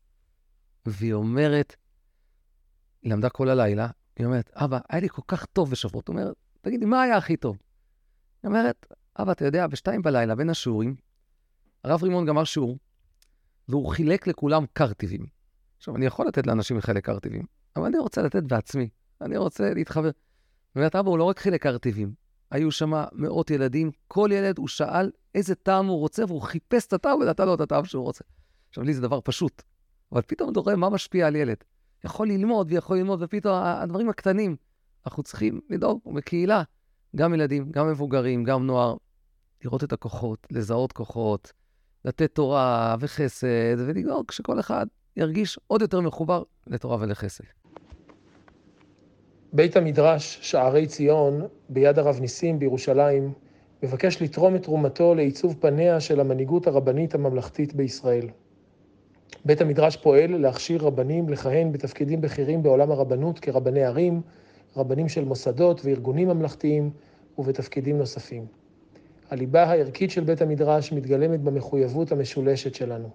[0.86, 1.76] והיא אומרת,
[3.02, 6.08] היא למדה כל הלילה, היא אומרת, אבא, היה לי כל כך טוב בשבועות.
[6.08, 7.58] הוא אומר, תגידי, מה היה הכי טוב?
[8.42, 8.86] היא אומרת,
[9.18, 10.96] אבא, אתה יודע, בשתיים בלילה, בין השיעורים,
[11.84, 12.78] הרב רימון גמר שיעור,
[13.68, 15.26] והוא חילק לכולם קרטיבים.
[15.76, 18.88] עכשיו, אני יכול לתת לאנשים לחלק קרטיבים, אבל אני רוצה לתת בעצמי.
[19.20, 20.10] אני רוצה להתחבר.
[20.76, 22.14] אומרת, אבא, הוא לא רק חילק קרטיבים,
[22.50, 26.92] היו שם מאות ילדים, כל ילד הוא שאל איזה טעם הוא רוצה, והוא חיפש את
[26.92, 28.24] הטעם ונתן לו את הטעם שהוא רוצה.
[28.68, 29.62] עכשיו, לי זה דבר פשוט,
[30.12, 31.56] אבל פתאום אתה רואה מה משפיע על ילד.
[32.04, 34.56] יכול ללמוד ויכול ללמוד, ופתאום הדברים הקטנים,
[35.06, 36.62] אנחנו צריכים לדאוג בקהילה,
[37.16, 38.96] גם ילדים, גם מבוגרים, גם נוער,
[39.64, 41.52] לראות את הכוחות, לזהות כוחות,
[42.04, 47.44] לתת תורה וחסד, ולדאוג שכל אחד ירגיש עוד יותר מחובר לתורה ולחסד.
[49.52, 53.32] בית המדרש שערי ציון ביד הרב ניסים בירושלים
[53.82, 58.28] מבקש לתרום את תרומתו לעיצוב פניה של המנהיגות הרבנית הממלכתית בישראל.
[59.44, 64.20] בית המדרש פועל להכשיר רבנים לכהן בתפקידים בכירים בעולם הרבנות כרבני ערים,
[64.76, 66.90] רבנים של מוסדות וארגונים ממלכתיים
[67.38, 68.46] ובתפקידים נוספים.
[69.30, 73.08] הליבה הערכית של בית המדרש מתגלמת במחויבות המשולשת שלנו.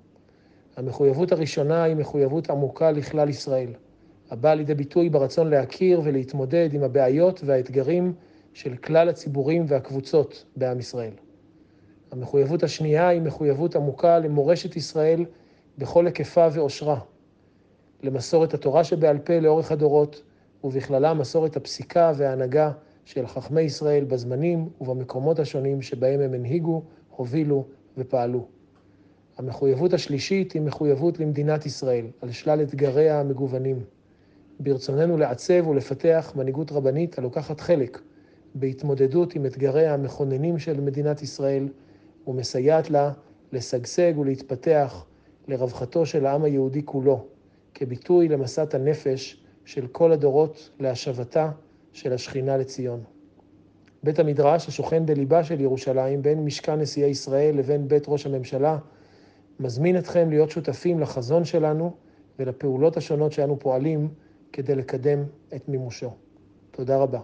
[0.78, 3.74] המחויבות הראשונה היא מחויבות עמוקה לכלל ישראל,
[4.32, 8.14] הבאה לידי ביטוי ברצון להכיר ולהתמודד עם הבעיות והאתגרים
[8.54, 11.14] של כלל הציבורים והקבוצות בעם ישראל.
[12.12, 15.26] המחויבות השנייה היא מחויבות עמוקה למורשת ישראל
[15.78, 17.00] בכל היקפה ועושרה,
[18.04, 20.22] למסורת התורה שבעל פה לאורך הדורות,
[20.64, 22.72] ובכללה מסורת הפסיקה וההנהגה
[23.06, 27.66] של חכמי ישראל בזמנים ובמקומות השונים שבהם הם הנהיגו, הובילו
[27.98, 28.48] ופעלו.
[29.38, 33.84] המחויבות השלישית היא מחויבות למדינת ישראל, על שלל אתגריה המגוונים.
[34.64, 38.02] ברצוננו לעצב ולפתח מנהיגות רבנית הלוקחת חלק
[38.56, 41.68] בהתמודדות עם אתגריה המכוננים של מדינת ישראל
[42.28, 43.12] ומסייעת לה
[43.52, 45.06] לשגשג ולהתפתח
[45.48, 47.26] לרווחתו של העם היהודי כולו,
[47.74, 51.52] כביטוי למשאת הנפש של כל הדורות להשבתה
[51.94, 53.04] של השכינה לציון.
[54.04, 58.78] בית המדרש, השוכן בליבה של ירושלים, בין משכן נשיאי ישראל לבין בית ראש הממשלה,
[59.60, 61.92] מזמין אתכם להיות שותפים לחזון שלנו
[62.40, 64.10] ולפעולות השונות שאנו פועלים
[64.54, 65.24] כדי לקדם
[65.56, 66.18] את מימושו.
[66.72, 67.20] תודה רבה.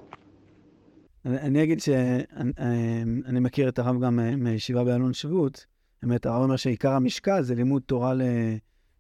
[1.26, 5.66] אני אגיד שאני מכיר את הרב גם מישיבה באלון שבות.
[6.04, 8.14] באמת, הרב אומר שעיקר המשקל זה לימוד תורה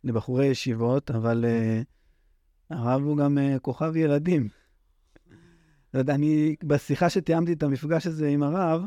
[0.04, 1.82] לבחורי ישיבות, אבל אה,
[2.70, 4.48] הרב הוא גם אה, כוכב ילדים.
[5.94, 8.82] אני, בשיחה שתיאמתי את המפגש הזה עם הרב,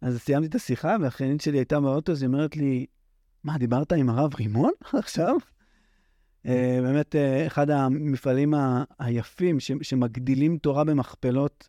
[0.00, 2.86] אז סיימתי את השיחה, והאחיינית שלי הייתה באוטו, אז היא אומרת לי,
[3.44, 5.36] מה, דיברת עם הרב רימון עכשיו?
[6.46, 7.14] אה, באמת,
[7.46, 8.54] אחד המפעלים
[8.98, 11.68] היפים שמגדילים תורה במכפלות,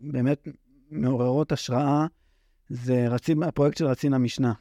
[0.00, 0.48] באמת
[0.90, 2.06] מעוררות השראה,
[2.68, 4.52] זה רצים, הפרויקט של רצין המשנה.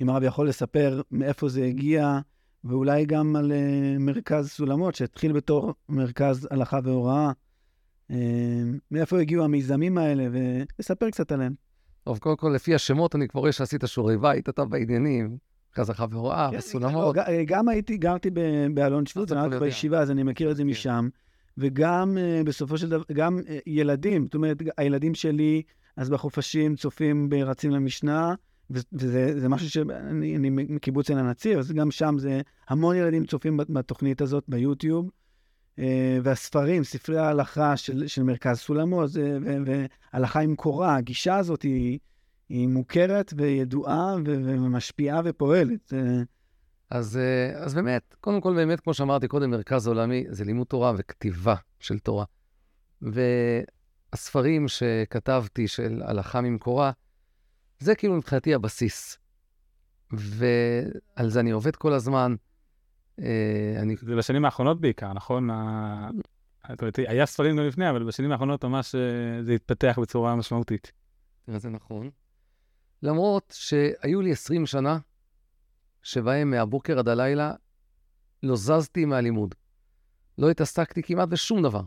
[0.00, 2.18] אם הרב יכול לספר מאיפה זה הגיע,
[2.64, 7.32] ואולי גם על uh, מרכז סולמות, שהתחיל בתור מרכז הלכה והוראה.
[8.10, 8.14] Uh,
[8.90, 11.54] מאיפה הגיעו המיזמים האלה, ולספר קצת עליהם.
[12.04, 15.38] טוב, קודם כל, לפי השמות, אני כבר רואה שעשית שיעורי בית, אתה בעניינים,
[15.78, 17.16] הלכה והוראה, בסולמות.
[17.16, 18.30] לא, גם הייתי, גרתי
[18.74, 20.68] באלון שבות, בישיבה, אז אני מכיר את זה כן.
[20.68, 21.08] משם.
[21.58, 25.62] וגם uh, בסופו של דבר, גם uh, ילדים, זאת אומרת, הילדים שלי,
[25.96, 28.34] אז בחופשים צופים ברצים למשנה,
[28.70, 34.20] וזה משהו שאני אני מקיבוץ עין הנציב, אז גם שם זה המון ילדים צופים בתוכנית
[34.20, 35.10] הזאת ביוטיוב.
[35.78, 39.10] אה, והספרים, ספרי ההלכה של, של מרכז סולמות,
[39.66, 41.98] והלכה עם קורה, הגישה הזאת היא,
[42.52, 45.92] היא מוכרת וידועה ומשפיעה ופועלת.
[45.92, 46.22] אה,
[46.90, 50.92] אז, אה, אז באמת, קודם כל, באמת, כמו שאמרתי קודם, מרכז עולמי זה לימוד תורה
[50.96, 52.24] וכתיבה של תורה.
[53.02, 56.92] והספרים שכתבתי של הלכה ממקורה,
[57.78, 59.18] זה כאילו מבחינתי הבסיס.
[60.10, 62.34] ועל זה אני עובד כל הזמן.
[63.20, 63.96] אה, אני...
[64.00, 65.48] זה בשנים האחרונות בעיקר, נכון?
[66.68, 68.94] זאת אומרת, היה ספרים גם לפני, אבל בשנים האחרונות ממש
[69.42, 70.92] זה התפתח בצורה משמעותית.
[71.46, 72.10] זה נכון.
[73.02, 74.98] למרות שהיו לי 20 שנה
[76.02, 77.54] שבהם מהבוקר עד הלילה
[78.42, 79.54] לא זזתי מהלימוד.
[80.38, 81.82] לא התעסקתי כמעט בשום דבר.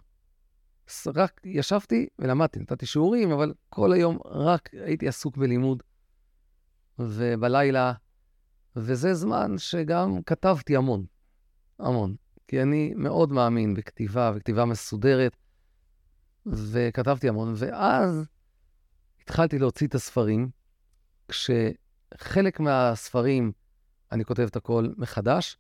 [1.16, 5.84] רק ישבתי ולמדתי, נתתי שיעורים, אבל כל היום רק הייתי עסוק בלימוד.
[7.00, 7.94] ובלילה,
[8.76, 11.06] וזה זמן שגם כתבתי המון,
[11.80, 12.16] המון.
[12.48, 15.36] כי אני מאוד מאמין בכתיבה, וכתיבה מסודרת,
[16.46, 17.54] וכתבתי המון.
[17.56, 18.26] ואז
[19.22, 20.50] התחלתי להוציא את הספרים,
[21.28, 23.52] כשחלק מהספרים
[24.12, 25.58] אני כותב את הכל מחדש,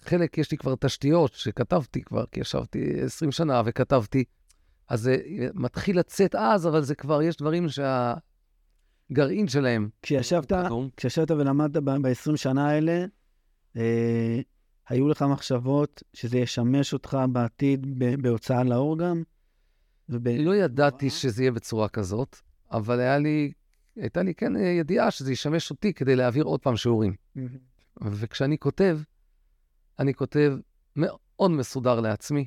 [0.00, 4.24] חלק יש לי כבר תשתיות שכתבתי כבר, כי ישבתי 20 שנה וכתבתי,
[4.88, 5.16] אז זה
[5.54, 10.52] מתחיל לצאת אז, אבל זה כבר, יש דברים שהגרעין שלהם כשישבת.
[10.96, 13.04] כשישבת ולמדת ב-20 שנה האלה,
[13.76, 14.40] אה,
[14.88, 19.22] היו לך מחשבות שזה ישמש אותך בעתיד ב- בהוצאה לאור גם?
[20.08, 20.28] וב...
[20.28, 22.36] לא ידעתי שזה יהיה בצורה כזאת,
[22.72, 23.52] אבל היה לי,
[23.96, 27.14] הייתה לי כן ידיעה שזה ישמש אותי כדי להעביר עוד פעם שיעורים.
[28.02, 28.98] וכשאני כותב,
[29.98, 30.56] אני כותב
[30.96, 32.46] מאוד מסודר לעצמי.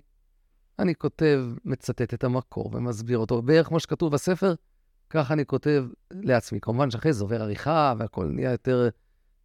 [0.80, 4.54] אני כותב, מצטט את המקור ומסביר אותו, בערך כמו שכתוב בספר,
[5.10, 6.60] ככה אני כותב לעצמי.
[6.62, 8.90] כמובן שאחרי זה עובר עריכה והכל נהיה יותר,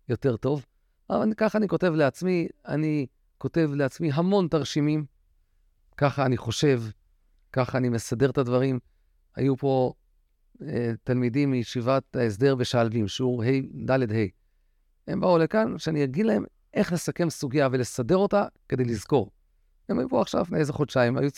[0.09, 0.67] יותר טוב,
[1.11, 3.07] אבל אני- ככה אני כותב לעצמי, אני
[3.38, 5.05] כותב לעצמי המון תרשימים,
[5.97, 6.83] ככה אני חושב,
[7.53, 8.79] ככה אני מסדר את הדברים.
[9.37, 10.04] היו פה אה,
[11.05, 13.47] תלמידים מישיבת ההסדר בשעלבים, שיעור ה',
[13.90, 14.27] ד', ה'.
[15.07, 19.31] הם באו לכאן, שאני אגיד להם איך לסכם סוגיה ולסדר אותה כדי לזכור.
[19.88, 21.31] הם היו פה עכשיו לפני איזה חודשיים, היו,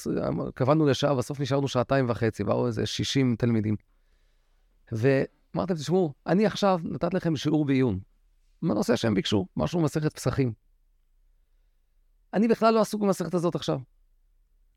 [0.55, 3.76] קבענו לשעה, בסוף נשארנו שעתיים וחצי, באו איזה 60 תלמידים.
[4.92, 7.98] ואמרתי להם, תשמעו, אני עכשיו נתת לכם שיעור בעיון,
[8.62, 10.52] בנושא שהם ביקשו, משהו במסכת פסחים.
[12.35, 13.81] אני בכלל לא עסוק במסכת הזאת עכשיו.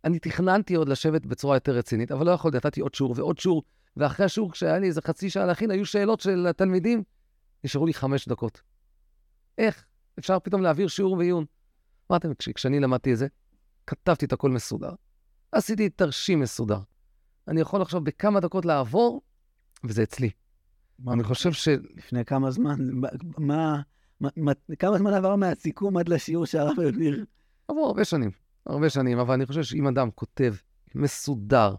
[0.04, 3.64] אני תכננתי עוד לשבת בצורה יותר רצינית, אבל לא יכולתי, נתתי עוד שיעור ועוד שיעור,
[3.98, 7.04] ואחרי השיעור, כשהיה לי איזה חצי שעה להכין, היו שאלות של התלמידים,
[7.64, 8.62] נשארו לי חמש דקות.
[9.58, 9.86] איך
[10.20, 11.46] אפשר פתאום להעביר שיעור ועיון?
[12.12, 13.28] אמרתי, כש, כשאני למדתי את זה,
[13.88, 14.92] כתבתי את הכל מסודר.
[15.52, 16.80] עשיתי תרשים מסודר.
[17.48, 19.22] אני יכול עכשיו בכמה דקות לעבור,
[19.84, 20.30] וזה אצלי.
[21.08, 21.68] אני חושב ש...
[21.96, 22.76] לפני כמה זמן,
[23.38, 23.82] מה,
[24.22, 27.26] מה, מה, כמה זמן עבר מהסיכום עד לשיעור שהרב העביר?
[27.68, 28.32] עברו הרבה שנים,
[28.66, 30.54] הרבה שנים, אבל אני חושב שאם אדם כותב
[30.96, 31.76] מסודר,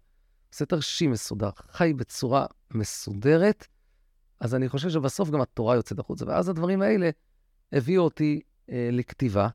[0.50, 3.66] עושה תרשים מסודר, חי בצורה מסודרת,
[4.40, 6.24] אז אני חושב שבסוף גם התורה יוצאת החוצה.
[6.28, 7.10] ואז הדברים האלה
[7.72, 9.48] הביאו אותי אה, לכתיבה,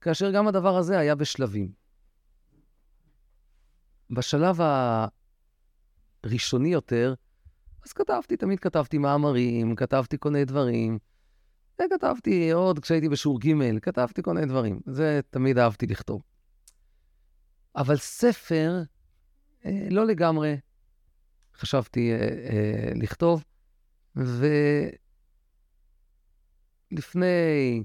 [0.00, 1.72] כאשר גם הדבר הזה היה בשלבים.
[4.10, 4.60] בשלב
[6.24, 7.14] הראשוני יותר,
[7.84, 10.98] אז כתבתי, תמיד כתבתי מאמרים, כתבתי כל מיני דברים.
[11.74, 14.80] וכתבתי עוד כשהייתי בשיעור ג', כתבתי כל מיני דברים.
[14.86, 16.22] זה תמיד אהבתי לכתוב.
[17.76, 18.82] אבל ספר,
[19.64, 20.56] לא לגמרי
[21.56, 23.44] חשבתי אה, אה, לכתוב,
[26.92, 27.84] ולפני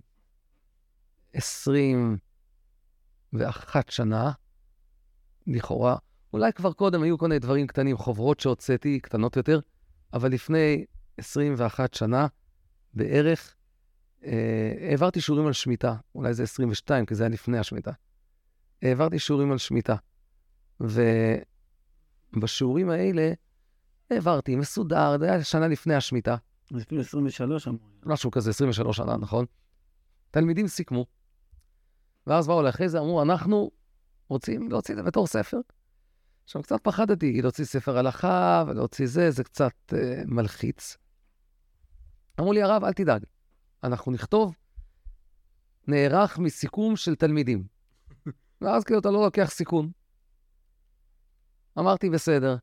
[1.34, 4.32] 21 שנה,
[5.48, 5.96] לכאורה,
[6.34, 9.60] אולי כבר קודם היו כל מיני דברים קטנים, חוברות שהוצאתי, קטנות יותר,
[10.14, 10.86] אבל לפני
[11.18, 12.28] 21 שנה
[12.94, 13.56] בערך,
[14.26, 17.92] אה, העברתי שיעורים על שמיטה, אולי זה 22, כי זה היה לפני השמיטה.
[18.82, 19.96] העברתי שיעורים על שמיטה.
[22.38, 23.34] ובשיעורים האלה
[24.10, 26.36] העברתי מסודר, זה היה שנה לפני השמיטה,
[26.82, 27.80] אפילו 23 אמרו.
[28.06, 29.46] משהו כזה, 23 שנה, נכון?
[30.32, 31.06] תלמידים סיכמו,
[32.28, 33.72] ואז באו לאחרי זה, אמרו, אנחנו
[34.30, 35.60] רוצים להוציא את זה בתור ספר.
[36.44, 40.98] עכשיו, קצת פחדתי להוציא ספר הלכה ולהוציא זה, זה קצת אה, מלחיץ.
[42.40, 43.24] אמרו לי, הרב, אל תדאג,
[43.84, 44.56] אנחנו נכתוב,
[45.88, 47.64] נערך מסיכום של תלמידים.
[48.62, 49.92] ואז כאילו אתה לא לוקח סיכון.
[51.80, 52.56] אמרתי, בסדר.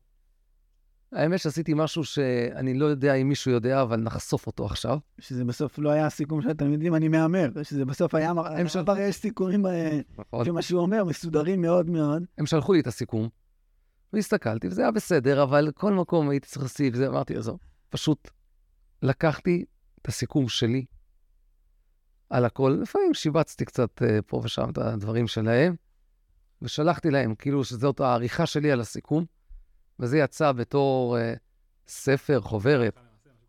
[1.11, 4.97] האמת שעשיתי משהו שאני לא יודע אם מישהו יודע, אבל נחשוף אותו עכשיו.
[5.19, 7.49] שזה בסוף לא היה הסיכום של התלמידים, אני מהמר.
[7.63, 8.31] שזה בסוף היה...
[8.31, 10.45] הם של- כבר יש סיכומים, אה, נכון?
[10.45, 12.23] שמה שהוא אומר, מסודרים מאוד מאוד.
[12.37, 13.29] הם שלחו לי את הסיכום,
[14.13, 18.29] והסתכלתי, וזה היה בסדר, אבל כל מקום הייתי צריך להוסיף, זה אמרתי, עזוב, פשוט
[19.01, 19.65] לקחתי
[20.01, 20.85] את הסיכום שלי
[22.29, 25.75] על הכל, לפעמים שיבצתי קצת אה, פה ושם את הדברים שלהם,
[26.61, 29.25] ושלחתי להם, כאילו שזאת העריכה שלי על הסיכום,
[29.99, 31.33] וזה יצא בתור אה,
[31.87, 32.99] ספר, חוברת,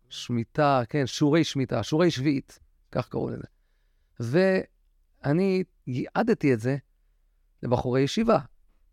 [0.09, 2.59] שמיטה, כן, שיעורי שמיטה, שיעורי שביעית,
[2.91, 3.43] כך קראו לזה.
[4.19, 6.77] ואני ייעדתי את זה
[7.63, 8.39] לבחורי ישיבה,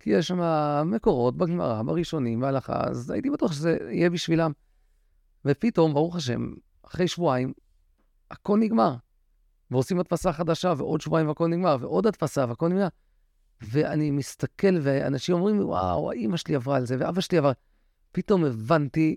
[0.00, 0.40] כי יש שם
[0.86, 4.52] מקורות בגמרא, בראשונים, בהלכה, אז הייתי בטוח שזה יהיה בשבילם.
[5.44, 7.52] ופתאום, ברוך השם, אחרי שבועיים,
[8.30, 8.96] הכל נגמר.
[9.70, 12.88] ועושים הדפסה חדשה, ועוד שבועיים והכל נגמר, ועוד הדפסה והכל נגמר.
[13.70, 17.52] ואני מסתכל, ואנשים אומרים, וואו, אימא שלי עברה על זה, ואבא שלי עבר...
[18.12, 19.16] פתאום הבנתי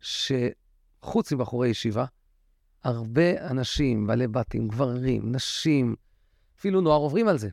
[0.00, 2.04] שחוץ מבחורי ישיבה,
[2.84, 5.96] הרבה אנשים, בעלי בתים, גברים, נשים,
[6.58, 7.48] אפילו נוער עוברים על זה.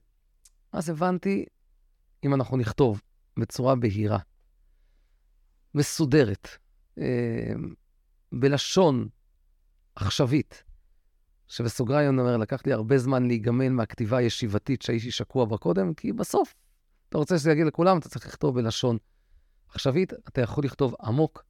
[0.71, 1.45] אז הבנתי,
[2.24, 3.02] אם אנחנו נכתוב
[3.38, 4.19] בצורה בהירה,
[5.76, 6.47] מסודרת,
[6.97, 7.54] אה,
[8.32, 9.08] בלשון
[9.95, 10.63] עכשווית,
[11.51, 16.13] שבסוגריים אני אומר, לקח לי הרבה זמן להיגמל מהכתיבה הישיבתית שהייתי שקוע בה קודם, כי
[16.13, 16.53] בסוף,
[17.09, 18.97] אתה רוצה שזה יגיע לכולם, אתה צריך לכתוב בלשון
[19.69, 21.43] עכשווית, אתה יכול לכתוב עמוק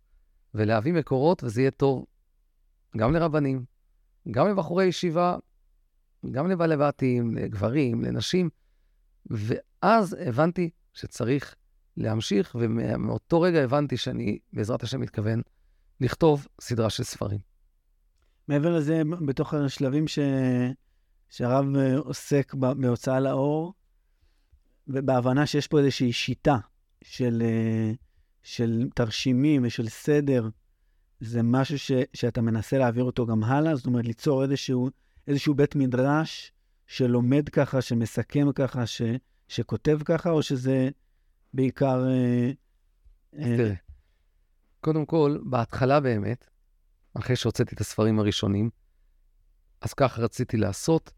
[0.54, 2.06] ולהביא מקורות, וזה יהיה טוב
[2.98, 3.66] גם לרבנים,
[4.32, 5.38] גם לבחורי ישיבה,
[6.32, 8.50] גם לבעלי בתים, לגברים, לנשים,
[9.26, 11.56] ואז הבנתי שצריך
[11.98, 15.42] להמשיך, ומאותו רגע הבנתי שאני, בעזרת השם, מתכוון
[16.00, 17.51] לכתוב סדרה של ספרים.
[18.48, 20.20] מעבר לזה, בתוך השלבים ש...
[21.30, 21.66] שהרב
[21.98, 23.74] עוסק בהוצאה לאור,
[24.88, 26.58] ובהבנה שיש פה איזושהי שיטה
[27.04, 27.44] של,
[28.44, 30.50] של תרשימים ושל סדר,
[31.20, 31.92] זה משהו ש...
[32.14, 33.76] שאתה מנסה להעביר אותו גם הלאה?
[33.76, 34.90] זאת אומרת, ליצור איזשהו,
[35.28, 36.52] איזשהו בית מדרש
[36.88, 39.02] שלומד ככה, שמסכם ככה, ש...
[39.48, 40.90] שכותב ככה, או שזה
[41.54, 42.06] בעיקר...
[42.08, 42.52] אה,
[43.38, 43.74] אה, תראה,
[44.82, 46.50] קודם כל, בהתחלה באמת,
[47.14, 48.70] אחרי שהוצאתי את הספרים הראשונים,
[49.82, 51.12] אז כך רציתי לעשות.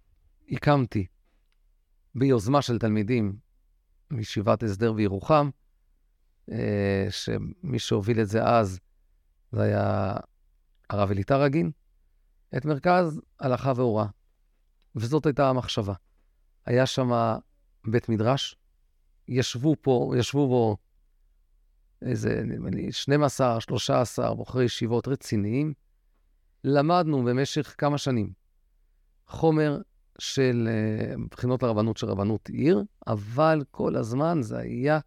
[0.52, 1.08] הקמתי
[2.16, 3.38] ביוזמה של תלמידים
[4.12, 5.50] מישיבת הסדר בירוחם,
[6.52, 8.80] אה, שמי שהוביל את זה אז,
[9.52, 10.14] זה היה
[10.90, 11.72] הרב אליטר רגין,
[12.58, 14.06] את מרכז הלכה והוראה.
[14.96, 15.94] וזאת הייתה המחשבה.
[16.66, 17.38] היה שם
[17.88, 18.56] בית מדרש,
[19.28, 20.78] ישבו פה, ישבו בו
[22.02, 25.74] איזה, נדמה לי, 12, 13 בוחרי ישיבות רציניים.
[26.64, 28.34] למדנו במשך כמה שנים
[29.28, 29.82] חומר
[30.20, 35.00] של uh, בחינות לרבנות של רבנות עיר, אבל כל הזמן זה היה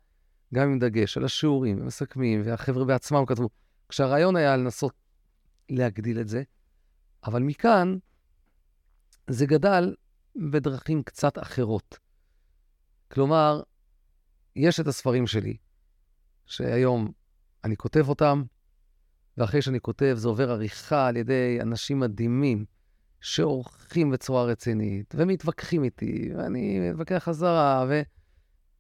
[0.55, 3.49] גם עם דגש על השיעורים, ומסכמים, והחבר'ה בעצמם כתבו.
[3.89, 4.93] כשהרעיון היה לנסות
[5.71, 6.43] להגדיל את זה,
[7.25, 7.99] אבל מכאן
[9.27, 9.95] זה גדל
[10.51, 11.99] בדרכים קצת אחרות.
[13.11, 13.63] כלומר,
[14.57, 15.57] יש את הספרים שלי,
[16.47, 17.13] שהיום
[17.65, 18.43] אני כותב אותם,
[19.39, 22.65] ואחרי שאני כותב זה עובר עריכה על ידי אנשים מדהימים,
[23.21, 28.03] שעורכים בצורה רצינית, ומתווכחים איתי, ואני מתווכח חזרה, ו...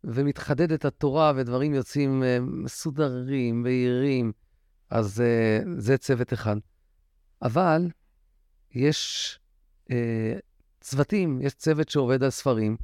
[0.04, 4.32] ומתחדדת התורה, ודברים יוצאים uh, מסודרים, בהירים.
[4.90, 6.56] אז uh, זה צוות אחד.
[7.42, 7.90] אבל
[8.70, 9.38] יש
[9.88, 9.92] uh,
[10.80, 12.76] צוותים, יש צוות שעובד על ספרים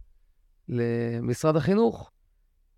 [0.69, 2.11] למשרד החינוך,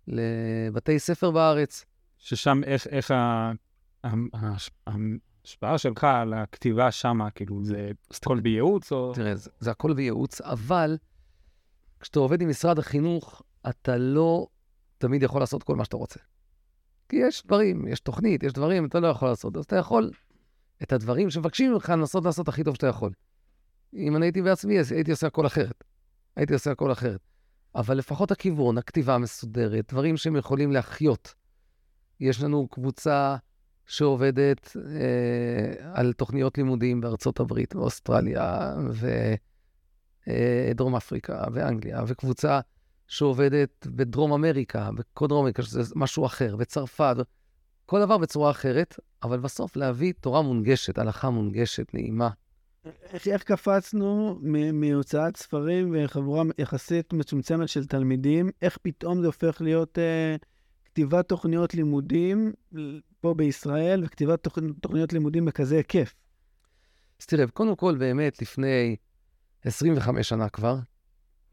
[0.07, 1.85] לבתי ספר בארץ.
[2.17, 3.13] ששם איך, איך.
[4.33, 9.13] ההשפעה שלך על הכתיבה שם, כאילו, זה הכל בייעוץ או...
[9.15, 10.97] תראה, זה, הכל בייעוץ, אבל
[11.99, 14.47] כשאתה עובד עם משרד החינוך, אתה לא
[14.97, 16.19] תמיד יכול לעשות כל מה שאתה רוצה.
[17.09, 19.57] כי יש דברים, יש תוכנית, יש דברים, אתה לא יכול לעשות.
[19.57, 20.11] אז אתה יכול
[20.83, 23.11] את הדברים שמבקשים ממך לנסות לעשות הכי טוב שאתה יכול.
[23.93, 25.83] אם אני הייתי בעצמי, הייתי עושה הכל אחרת.
[26.35, 27.19] הייתי עושה הכל אחרת.
[27.75, 31.33] אבל לפחות הכיוון, הכתיבה המסודרת, דברים שהם יכולים להחיות.
[32.19, 33.35] יש לנו קבוצה
[33.87, 38.75] שעובדת אה, על תוכניות לימודים בארצות הברית, באוסטרליה,
[40.27, 42.59] ודרום אה, אפריקה, ואנגליה, וקבוצה
[43.07, 47.15] שעובדת בדרום אמריקה, בכל דרום אמריקה, שזה משהו אחר, בצרפת,
[47.85, 52.29] כל דבר בצורה אחרת, אבל בסוף להביא תורה מונגשת, הלכה מונגשת, נעימה.
[53.13, 54.39] איך, איך קפצנו
[54.73, 60.35] מהוצאת ספרים וחבורה יחסית מצומצמת של תלמידים, איך פתאום זה הופך להיות אה,
[60.95, 62.53] כתיבת תוכניות לימודים
[63.21, 64.57] פה בישראל וכתיבת תוכ...
[64.81, 66.15] תוכניות לימודים בכזה היקף?
[67.19, 68.95] אז תראה, קודם כל, באמת, לפני
[69.63, 70.77] 25 שנה כבר,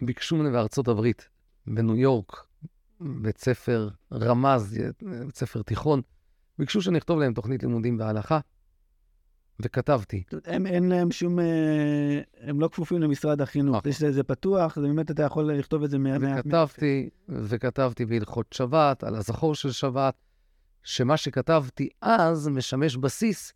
[0.03, 1.29] ביקשו ממני בארצות הברית,
[1.67, 2.47] בניו יורק,
[3.01, 4.79] בית ספר רמז,
[5.27, 6.01] בית ספר תיכון,
[6.59, 8.41] ביקשו שאני אכתוב להם תוכנית לימודים בהלכה.
[9.63, 10.23] וכתבתי.
[10.45, 13.77] הם, אין להם שום, אה, הם לא כפופים למשרד החינוך.
[13.77, 13.93] נכון.
[13.93, 16.11] זה, זה פתוח, זה באמת אתה יכול לכתוב את זה מה...
[16.21, 20.15] וכתבתי, וכתבתי בהלכות שבת, על הזכור של שבת,
[20.83, 23.53] שמה שכתבתי אז משמש בסיס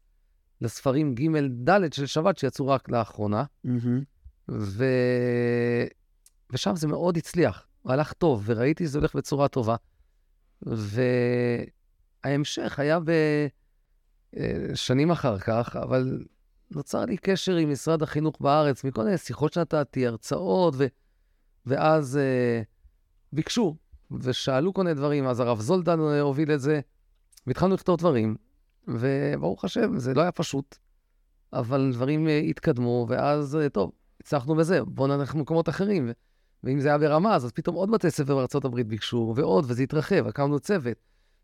[0.61, 1.39] לספרים ג'
[1.71, 3.45] ד' של שבת שיצאו רק לאחרונה.
[4.49, 4.85] ו...
[6.51, 9.77] ושם זה מאוד הצליח, הלך טוב, וראיתי שזה הולך בצורה טובה.
[12.25, 13.11] וההמשך היה ב...
[14.37, 16.25] אה, שנים אחר כך, אבל
[16.71, 20.87] נוצר לי קשר עם משרד החינוך בארץ, מכל מיני שיחות שנתתי, הרצאות, ו...
[21.67, 22.65] ואז uh,
[23.33, 23.77] ביקשו
[24.21, 25.27] ושאלו כל מיני דברים.
[25.27, 26.81] אז הרב זולדן אה, הוביל את זה,
[27.47, 28.37] והתחלנו לכתוב דברים,
[28.89, 30.77] וברוך השם, זה לא היה פשוט,
[31.53, 36.11] אבל דברים uh, התקדמו, ואז, uh, טוב, הצלחנו בזה, בואו נלך למקומות אחרים.
[36.65, 40.61] ואם זה היה ברמז, אז פתאום עוד בתי ספר בארה"ב ביקשו, ועוד, וזה התרחב, הקמנו
[40.61, 40.97] צוות.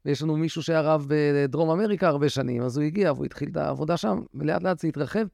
[0.06, 3.56] ויש לנו מישהו שהיה רב בדרום אמריקה הרבה שנים, אז הוא הגיע והוא התחיל את
[3.56, 5.24] העבודה שם, ולאט לאט זה התרחב,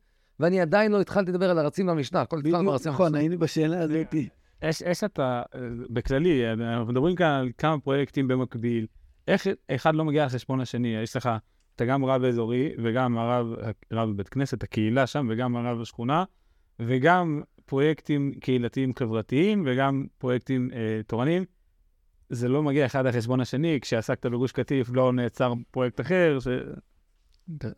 [0.40, 4.14] ואני עדיין לא התחלתי לדבר על הרצים למשנה, הכל התחלנו ברצים נכון, היינו בשאלה הזאת.
[4.62, 5.42] איך אתה,
[5.90, 8.86] בכללי, אנחנו מדברים כאן על כמה פרויקטים במקביל,
[9.28, 10.96] איך אחד לא מגיע על חשבון השני?
[11.02, 11.30] יש לך,
[11.76, 13.46] אתה גם רב אזורי, וגם הרב,
[13.92, 16.24] רב בית כנסת, הקהילה שם, וגם הרב השכונה,
[16.80, 21.44] וגם פרויקטים קהילתיים חברתיים, וגם פרויקטים אה, תורניים.
[22.30, 26.48] זה לא מגיע אחד על חשבון השני, כשעסקת בגוש קטיף לא נעצר פרויקט אחר, ש...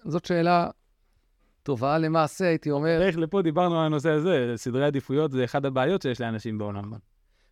[0.04, 0.70] זאת שאלה
[1.62, 3.02] טובה למעשה, הייתי אומר.
[3.02, 6.92] איך לפה דיברנו על הנושא הזה, סדרי עדיפויות זה אחת הבעיות שיש לאנשים בעולם.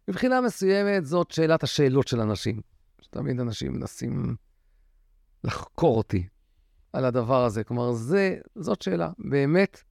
[0.08, 2.60] מבחינה מסוימת זאת שאלת השאלות של אנשים.
[3.00, 4.36] שתמיד אנשים מנסים
[5.44, 6.28] לחקור אותי
[6.92, 7.64] על הדבר הזה.
[7.64, 9.82] כלומר, זה, זאת שאלה, באמת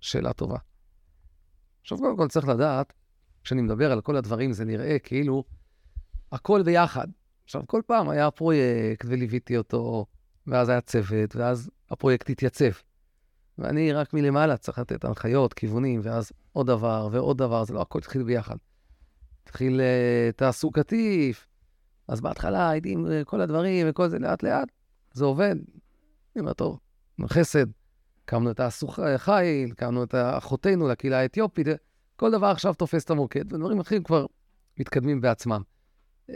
[0.00, 0.58] שאלה טובה.
[1.80, 2.92] עכשיו, קודם כל צריך לדעת,
[3.44, 5.44] כשאני מדבר על כל הדברים, זה נראה כאילו
[6.36, 7.06] הכל ביחד.
[7.44, 10.06] עכשיו, כל פעם היה פרויקט וליוויתי אותו,
[10.46, 12.70] ואז היה צוות, ואז הפרויקט התייצב.
[13.58, 17.98] ואני רק מלמעלה צריך לתת הנחיות, כיוונים, ואז עוד דבר ועוד דבר, זה לא הכל
[17.98, 18.56] התחיל ביחד.
[19.42, 21.32] התחיל uh, תעסוקתי,
[22.08, 24.68] אז בהתחלה הייתי עם uh, כל הדברים וכל זה לאט-לאט,
[25.12, 25.56] זה עובד.
[26.36, 26.78] אני אומר, טוב,
[27.26, 27.66] חסד,
[28.24, 31.66] הקמנו את החיל, הקמנו את אחותינו לקהילה האתיופית,
[32.16, 34.26] כל דבר עכשיו תופס את המוקד, ודברים אחרים כבר
[34.78, 35.62] מתקדמים בעצמם.
[36.30, 36.34] Uh,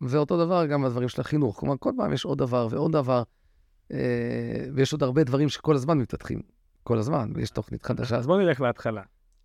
[0.00, 1.60] ואותו דבר גם בדברים של החינוך.
[1.60, 3.22] כלומר, כל פעם יש עוד דבר ועוד דבר.
[3.92, 6.42] אה, ויש עוד הרבה דברים שכל הזמן מתפתחים,
[6.82, 8.16] כל הזמן, ויש תוכנית חדשה.
[8.16, 9.02] אז בוא נלך להתחלה.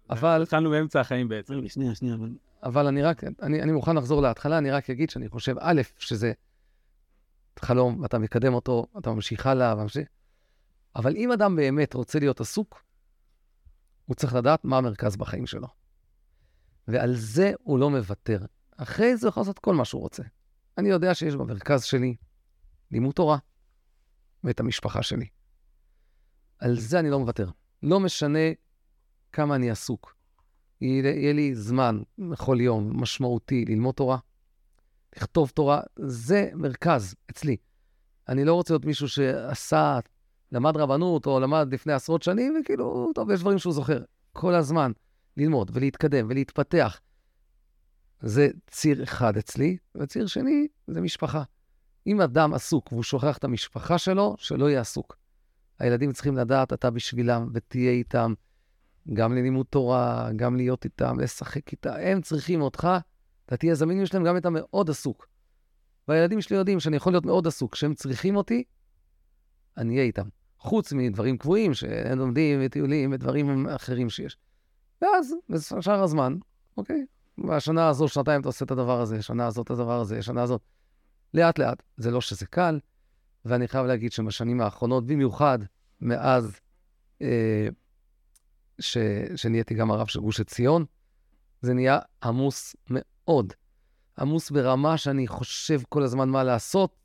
[0.09, 0.43] אבל...
[0.43, 1.67] התחלנו באמצע החיים בעצם.
[1.67, 2.15] שנייה, שנייה.
[2.15, 2.29] אבל...
[2.63, 6.31] אבל אני רק, אני, אני מוכן לחזור להתחלה, אני רק אגיד שאני חושב, א', שזה
[7.59, 10.07] חלום, ואתה מקדם אותו, אתה ממשיך הלאה, ממשיך.
[10.95, 12.83] אבל אם אדם באמת רוצה להיות עסוק,
[14.05, 15.67] הוא צריך לדעת מה המרכז בחיים שלו.
[16.87, 18.39] ועל זה הוא לא מוותר.
[18.77, 20.23] אחרי זה הוא יכול לעשות כל מה שהוא רוצה.
[20.77, 22.15] אני יודע שיש במרכז שלי
[22.91, 23.37] לימוד תורה,
[24.43, 25.27] ואת המשפחה שלי.
[26.59, 27.49] על זה אני לא מוותר.
[27.83, 28.39] לא משנה
[29.33, 30.15] כמה אני עסוק.
[30.81, 34.17] יהיה לי זמן בכל יום משמעותי ללמוד תורה,
[35.15, 37.57] לכתוב תורה, זה מרכז אצלי.
[38.29, 39.99] אני לא רוצה להיות מישהו שעשה,
[40.51, 44.03] למד רבנות או למד לפני עשרות שנים, וכאילו, טוב, יש דברים שהוא זוכר.
[44.33, 44.91] כל הזמן
[45.37, 46.99] ללמוד ולהתקדם ולהתפתח.
[48.21, 51.43] זה ציר אחד אצלי, וציר שני זה משפחה.
[52.07, 55.17] אם אדם עסוק והוא שוכח את המשפחה שלו, שלא יהיה עסוק.
[55.79, 58.33] הילדים צריכים לדעת, אתה בשבילם, ותהיה איתם,
[59.13, 61.93] גם ללימוד תורה, גם להיות איתם, לשחק איתם.
[61.99, 62.87] הם צריכים אותך,
[63.45, 65.27] אתה תהיה זמין בשבילם, גם אתה מאוד עסוק.
[66.07, 67.73] והילדים שלי יודעים שאני יכול להיות מאוד עסוק.
[67.73, 68.63] כשהם צריכים אותי,
[69.77, 70.27] אני אהיה איתם.
[70.59, 74.37] חוץ מדברים קבועים, שהם לומדים וטיולים ודברים אחרים שיש.
[75.01, 76.37] ואז, בשאר הזמן,
[76.77, 77.05] אוקיי,
[77.37, 80.61] בשנה הזו, שנתיים אתה עושה את הדבר הזה, שנה הזאת את הדבר הזה, שנה הזאת.
[81.33, 81.83] לאט-לאט.
[81.97, 82.79] זה לא שזה קל,
[83.45, 85.59] ואני חייב להגיד שבשנים האחרונות, במיוחד
[86.01, 86.59] מאז
[87.21, 87.67] אה,
[88.79, 88.97] ש,
[89.35, 90.85] שנהייתי גם הרב של גוש עציון,
[91.61, 93.53] זה נהיה עמוס מאוד.
[94.19, 96.95] עמוס ברמה שאני חושב כל הזמן מה לעשות,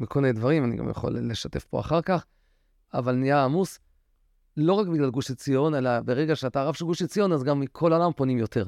[0.00, 2.24] וכל מיני דברים, אני גם יכול לשתף פה אחר כך,
[2.94, 3.78] אבל נהיה עמוס
[4.56, 7.92] לא רק בגלל גוש עציון, אלא ברגע שאתה הרב של גוש עציון, אז גם מכל
[7.92, 8.66] העולם פונים יותר.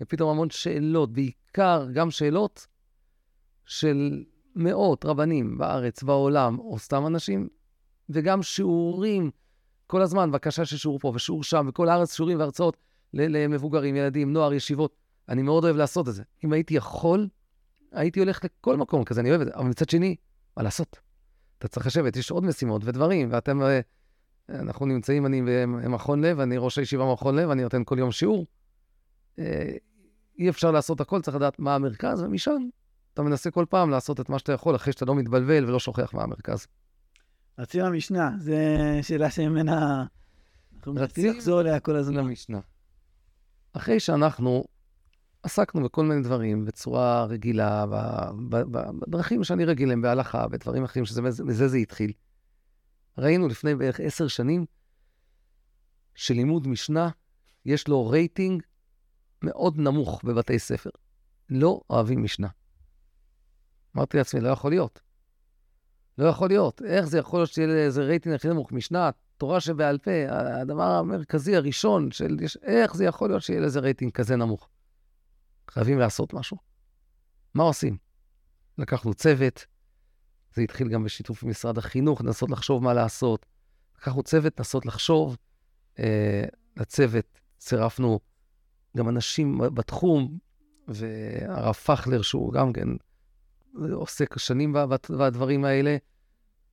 [0.00, 2.66] ופתאום המון שאלות, בעיקר גם שאלות
[3.64, 4.24] של
[4.54, 7.48] מאות רבנים בארץ, בעולם, או סתם אנשים,
[8.08, 9.30] וגם שיעורים
[9.86, 12.76] כל הזמן, בקשה של שיעור פה ושיעור שם, וכל הארץ שיעורים והרצאות
[13.14, 14.96] למבוגרים, ילדים, נוער, ישיבות.
[15.28, 16.22] אני מאוד אוהב לעשות את זה.
[16.44, 17.28] אם הייתי יכול,
[17.92, 19.52] הייתי הולך לכל מקום כזה, אני אוהב את זה.
[19.54, 20.16] אבל מצד שני,
[20.56, 20.96] מה לעשות?
[21.58, 23.80] אתה צריך לשבת, יש עוד משימות ודברים, ואתם, אה,
[24.50, 28.46] אנחנו נמצאים, אני במכון לב, אני ראש הישיבה במכון לב, אני נותן כל יום שיעור.
[29.38, 29.76] אה,
[30.38, 32.68] אי אפשר לעשות הכל, צריך לדעת מה המרכז, ומשם
[33.14, 36.14] אתה מנסה כל פעם לעשות את מה שאתה יכול, אחרי שאתה לא מתבלבל ולא שוכח
[36.14, 36.66] מה המרכז.
[37.58, 38.52] רצים למשנה, זו
[39.02, 40.04] שאלה שממנה...
[40.76, 42.16] אנחנו מנסים לחזור אליה כל הזמן.
[42.16, 42.60] למשנה.
[43.72, 44.64] אחרי שאנחנו
[45.42, 47.84] עסקנו בכל מיני דברים בצורה רגילה,
[49.08, 52.12] בדרכים שאני רגיל להם, בהלכה, בדברים אחרים, שמזה זה התחיל.
[53.18, 54.64] ראינו לפני בערך עשר שנים
[56.14, 57.08] שלימוד משנה,
[57.64, 58.62] יש לו רייטינג
[59.46, 60.90] מאוד נמוך בבתי ספר.
[61.50, 62.48] לא אוהבים משנה.
[63.96, 65.00] אמרתי לעצמי, לא יכול להיות.
[66.18, 66.82] לא יכול להיות.
[66.82, 68.72] איך זה יכול להיות שיהיה איזה רייטינג הכי נמוך?
[68.72, 72.36] משנה, תורה שבעל פה, הדבר המרכזי הראשון של...
[72.62, 74.68] איך זה יכול להיות שיהיה לזה רייטינג כזה נמוך?
[75.70, 76.56] חייבים לעשות משהו.
[77.54, 77.96] מה עושים?
[78.78, 79.66] לקחנו צוות,
[80.54, 83.46] זה התחיל גם בשיתוף עם משרד החינוך, לנסות לחשוב מה לעשות.
[83.98, 85.36] לקחנו צוות, לנסות לחשוב.
[85.98, 86.44] אה,
[86.76, 88.20] לצוות צירפנו
[88.96, 90.38] גם אנשים בתחום,
[90.88, 92.88] והרב פחלר, שהוא גם כן
[93.92, 94.72] עוסק שנים
[95.18, 95.96] בדברים האלה.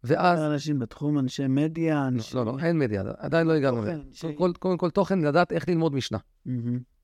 [0.03, 0.39] ואז...
[0.39, 2.36] אנשים בתחום, אנשי מדיה, אנשי...
[2.36, 4.34] לא, לא, אין מדיה, עדיין לא הגענו לזה.
[4.59, 6.17] קודם כל תוכן, לדעת איך ללמוד משנה.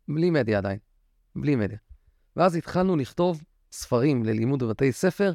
[0.07, 0.80] בלי מדיה עדיין.
[1.36, 1.78] בלי מדיה.
[2.36, 5.34] ואז התחלנו לכתוב ספרים ללימוד בבתי ספר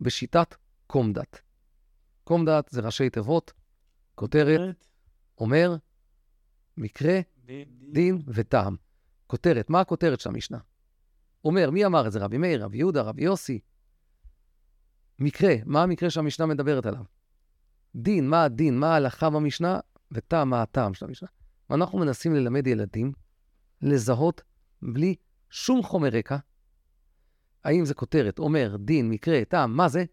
[0.00, 0.54] בשיטת
[0.86, 1.40] קומדת.
[2.24, 3.52] קומדת זה ראשי תיבות,
[4.14, 4.86] כותרת,
[5.38, 5.76] אומר,
[6.76, 7.20] מקרה,
[7.92, 8.76] דין וטעם.
[9.26, 10.58] כותרת, מה הכותרת של המשנה?
[11.44, 12.18] אומר, מי אמר את זה?
[12.18, 13.60] רבי מאיר, רבי יהודה, רבי יוסי.
[15.18, 17.04] מקרה, מה המקרה שהמשנה מדברת עליו?
[17.94, 19.80] דין, מה הדין, מה ההלכה במשנה,
[20.12, 21.28] וטעם, מה הטעם של המשנה.
[21.70, 23.12] ואנחנו מנסים ללמד ילדים
[23.82, 24.42] לזהות
[24.82, 25.14] בלי
[25.50, 26.36] שום חומר רקע,
[27.64, 30.04] האם זה כותרת, אומר, דין, מקרה, טעם, מה זה,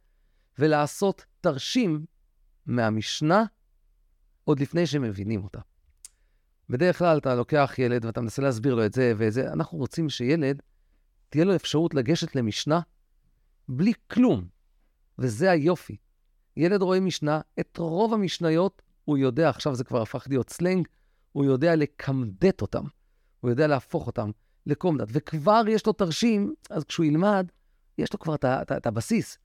[0.59, 2.05] ולעשות תרשים
[2.65, 3.43] מהמשנה
[4.43, 5.59] עוד לפני שהם מבינים אותה.
[6.71, 9.53] בדרך כלל אתה לוקח ילד ואתה מנסה להסביר לו את זה ואת זה.
[9.53, 10.61] אנחנו רוצים שילד,
[11.29, 12.79] תהיה לו אפשרות לגשת למשנה
[13.69, 14.45] בלי כלום,
[15.19, 15.97] וזה היופי.
[16.57, 20.87] ילד רואה משנה, את רוב המשניות הוא יודע, עכשיו זה כבר הפך להיות סלנג,
[21.31, 22.83] הוא יודע לקמדט אותם,
[23.39, 24.31] הוא יודע להפוך אותם
[24.65, 27.51] לקומדת, וכבר יש לו תרשים, אז כשהוא ילמד,
[27.97, 29.37] יש לו כבר את הבסיס.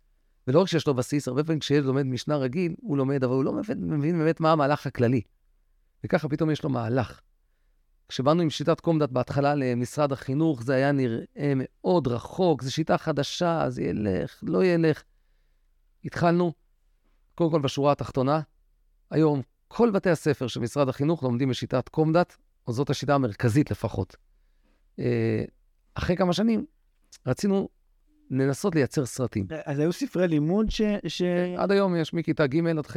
[0.46, 3.44] ולא רק שיש לו בסיס, הרבה פעמים כשילד לומד משנה רגיל, הוא לומד, אבל הוא
[3.44, 5.20] לא מבין, מבין באמת מה המהלך הכללי.
[6.04, 7.20] וככה פתאום יש לו מהלך.
[8.08, 13.64] כשבאנו עם שיטת קומדת בהתחלה למשרד החינוך, זה היה נראה מאוד רחוק, זו שיטה חדשה,
[13.68, 15.02] זה ילך, לא ילך.
[16.04, 16.52] התחלנו,
[17.34, 18.40] קודם כל בשורה התחתונה,
[19.10, 22.36] היום כל בתי הספר של משרד החינוך לומדים בשיטת קומדת,
[22.66, 24.16] או זאת השיטה המרכזית לפחות.
[24.98, 25.44] אה,
[25.94, 26.64] אחרי כמה שנים
[27.26, 27.68] רצינו
[28.30, 29.46] לנסות לייצר סרטים.
[29.64, 30.82] אז היו ספרי לימוד ש...
[31.06, 31.22] ש...
[31.56, 32.96] עד היום יש מכיתה ג' עד ח',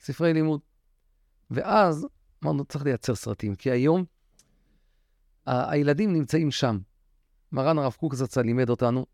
[0.00, 0.60] ספרי לימוד.
[1.50, 2.06] ואז
[2.44, 4.04] אמרנו, צריך לייצר סרטים, כי היום
[5.46, 6.78] הילדים נמצאים שם.
[7.52, 9.06] מרן הרב קוק זצ"ל לימד אותנו,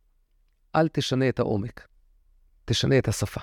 [0.75, 1.89] אל תשנה את העומק,
[2.65, 3.41] תשנה את השפה.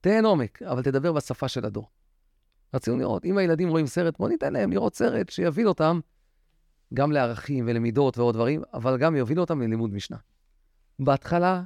[0.00, 1.90] תן עומק, אבל תדבר בשפה של הדור.
[2.74, 6.00] רצינו לראות, אם הילדים רואים סרט, בואו ניתן להם לראות סרט שיביא אותם
[6.94, 10.16] גם לערכים ולמידות ועוד דברים, אבל גם יוביל אותם ללימוד משנה.
[10.98, 11.62] בהתחלה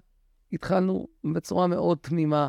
[0.53, 2.49] התחלנו בצורה מאוד תמימה,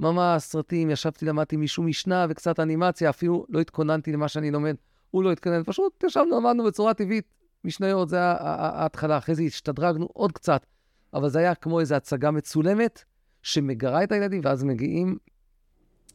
[0.00, 4.76] ממש סרטים, ישבתי, למדתי מישהו משנה וקצת אנימציה, אפילו לא התכוננתי למה שאני לומד,
[5.10, 7.24] הוא לא התכונן, פשוט ישבנו, למדנו בצורה טבעית,
[7.64, 10.66] משניות, זה היה ההתחלה, אחרי זה השתדרגנו עוד קצת,
[11.14, 13.04] אבל זה היה כמו איזו הצגה מצולמת
[13.42, 15.18] שמגרה את הילדים, ואז מגיעים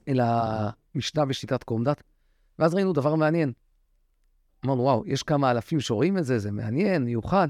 [0.08, 2.04] אל המשנה בשיטת קומדת,
[2.60, 3.52] ואז ראינו דבר מעניין.
[4.66, 7.48] אמרנו, וואו, יש כמה אלפים שרואים את זה, זה מעניין, מיוחד,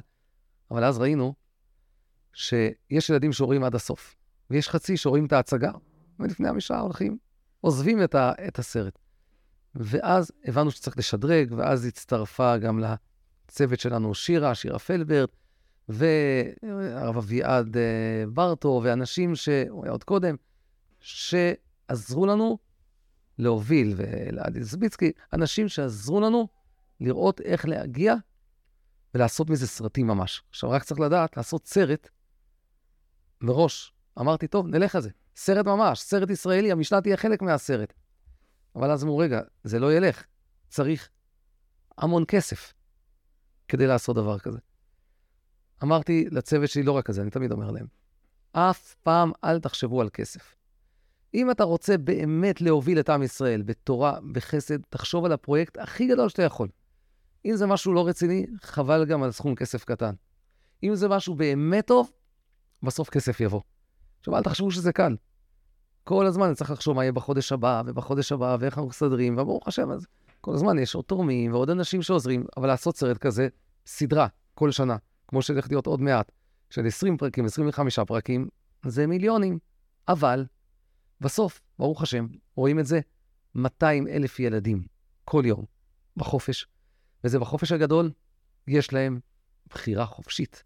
[0.72, 1.34] אבל אז ראינו
[2.34, 4.16] שיש ילדים שרואים עד הסוף,
[4.50, 5.72] ויש חצי שרואים את ההצגה,
[6.20, 7.18] ולפני המשעה הולכים,
[7.62, 9.00] עוזבים את, ה, את הסרט.
[9.76, 15.36] ואז הבנו שצריך לשדרג, ואז הצטרפה גם לצוות שלנו שירה, שירה פלברט,
[15.90, 20.36] והרב אביעד אה, ברטו, ואנשים שהוא היה עוד קודם,
[21.00, 22.58] שעזרו לנו
[23.38, 26.48] להוביל, ולעדי זביצקי, אנשים שעזרו לנו
[27.00, 28.16] לראות איך להגיע
[29.14, 30.44] ולעשות מזה סרטים ממש.
[30.50, 32.10] עכשיו, רק צריך לדעת, לעשות סרט
[33.42, 33.94] מראש.
[34.20, 35.10] אמרתי, טוב, נלך על זה.
[35.36, 37.94] סרט ממש, סרט ישראלי, המשנה תהיה חלק מהסרט.
[38.76, 40.24] אבל אז אמרו, רגע, זה לא ילך.
[40.70, 41.10] צריך
[41.98, 42.74] המון כסף
[43.68, 44.60] כדי לעשות דבר כזה.
[45.84, 47.86] אמרתי לצוות שלי, לא רק כזה, אני תמיד אומר להם,
[48.52, 50.56] אף פעם אל תחשבו על כסף.
[51.34, 56.30] אם אתה רוצה באמת להוביל את עם ישראל בתורה, בחסד, תחשוב על הפרויקט הכי גדול
[56.30, 56.68] שאתה יכול.
[57.46, 60.14] אם זה משהו לא רציני, חבל גם על סכום כסף קטן.
[60.84, 62.12] אם זה משהו באמת טוב,
[62.84, 63.62] בסוף כסף יבוא.
[64.24, 65.16] עכשיו, אל תחשבו שזה קל.
[66.04, 69.92] כל הזמן צריך לחשוב מה יהיה בחודש הבא, ובחודש הבא, ואיך אנחנו מסתדרים, וברוך השם,
[69.92, 70.06] אז
[70.42, 73.48] כל הזמן יש עוד תורמים ועוד אנשים שעוזרים, אבל לעשות סרט כזה,
[73.86, 74.98] סדרה, כל שנה,
[75.28, 76.32] כמו שהולך להיות עוד מעט,
[76.70, 78.48] של 20 פרקים, 25 פרקים,
[78.86, 79.60] זה מיליונים.
[80.08, 80.46] אבל
[81.22, 83.00] בסוף, ברוך השם, רואים את זה
[83.56, 84.84] 200 אלף ילדים
[85.26, 85.66] כל יום
[86.18, 86.68] בחופש,
[87.24, 88.12] וזה בחופש הגדול,
[88.68, 89.20] יש להם
[89.70, 90.64] בחירה חופשית.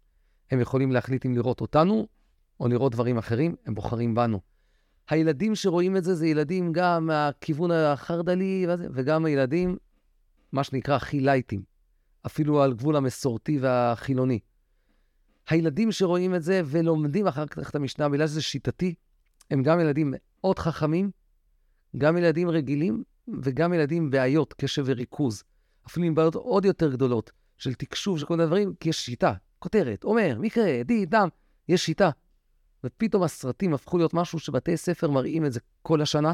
[0.50, 2.06] הם יכולים להחליט אם לראות אותנו
[2.60, 4.40] או לראות דברים אחרים, הם בוחרים בנו.
[5.08, 9.76] הילדים שרואים את זה, זה ילדים גם מהכיוון החרד"לי וגם הילדים,
[10.52, 11.62] מה שנקרא הכי לייטים,
[12.26, 14.38] אפילו על גבול המסורתי והחילוני.
[15.48, 18.94] הילדים שרואים את זה ולומדים אחר כך את המשנה, בגלל שזה שיטתי,
[19.50, 21.10] הם גם ילדים מאוד חכמים,
[21.96, 23.02] גם ילדים רגילים
[23.42, 25.42] וגם ילדים בעיות, קשב וריכוז.
[25.86, 29.32] אפילו עם בעיות עוד יותר גדולות של תקשוב, של כל מיני דברים, כי יש שיטה.
[29.58, 31.28] כותרת, אומר, מקרה, די, דם,
[31.68, 32.10] יש שיטה.
[32.84, 36.32] ופתאום הסרטים הפכו להיות משהו שבתי ספר מראים את זה כל השנה,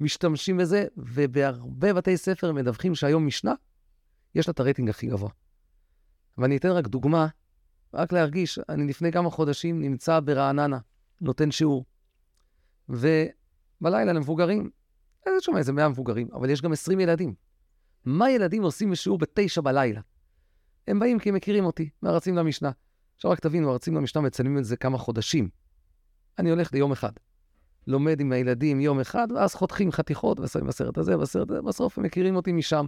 [0.00, 3.54] משתמשים בזה, ובהרבה בתי ספר מדווחים שהיום משנה,
[4.34, 5.30] יש לה את הרייטינג הכי גבוה.
[6.38, 7.26] ואני אתן רק דוגמה,
[7.94, 10.78] רק להרגיש, אני לפני כמה חודשים נמצא ברעננה,
[11.20, 11.84] נותן שיעור.
[12.88, 14.70] ובלילה למבוגרים,
[15.26, 17.34] איזה שומע, איזה 100 מבוגרים, אבל יש גם 20 ילדים.
[18.04, 20.00] מה ילדים עושים בשיעור בתשע בלילה?
[20.88, 22.70] הם באים כי הם מכירים אותי, מהרצים למשנה.
[23.16, 25.48] עכשיו רק תבינו, הרצים למשנה מצלמים את זה כמה חודשים.
[26.38, 27.12] אני הולך ליום אחד.
[27.86, 32.04] לומד עם הילדים יום אחד, ואז חותכים חתיכות ושמים בסרט הזה, בסרט הזה, בסוף הם
[32.04, 32.86] מכירים אותי משם.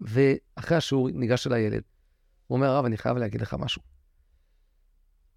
[0.00, 1.82] ואחרי השיעור ניגש אל הילד.
[2.46, 3.82] הוא אומר, הרב, אני חייב להגיד לך משהו.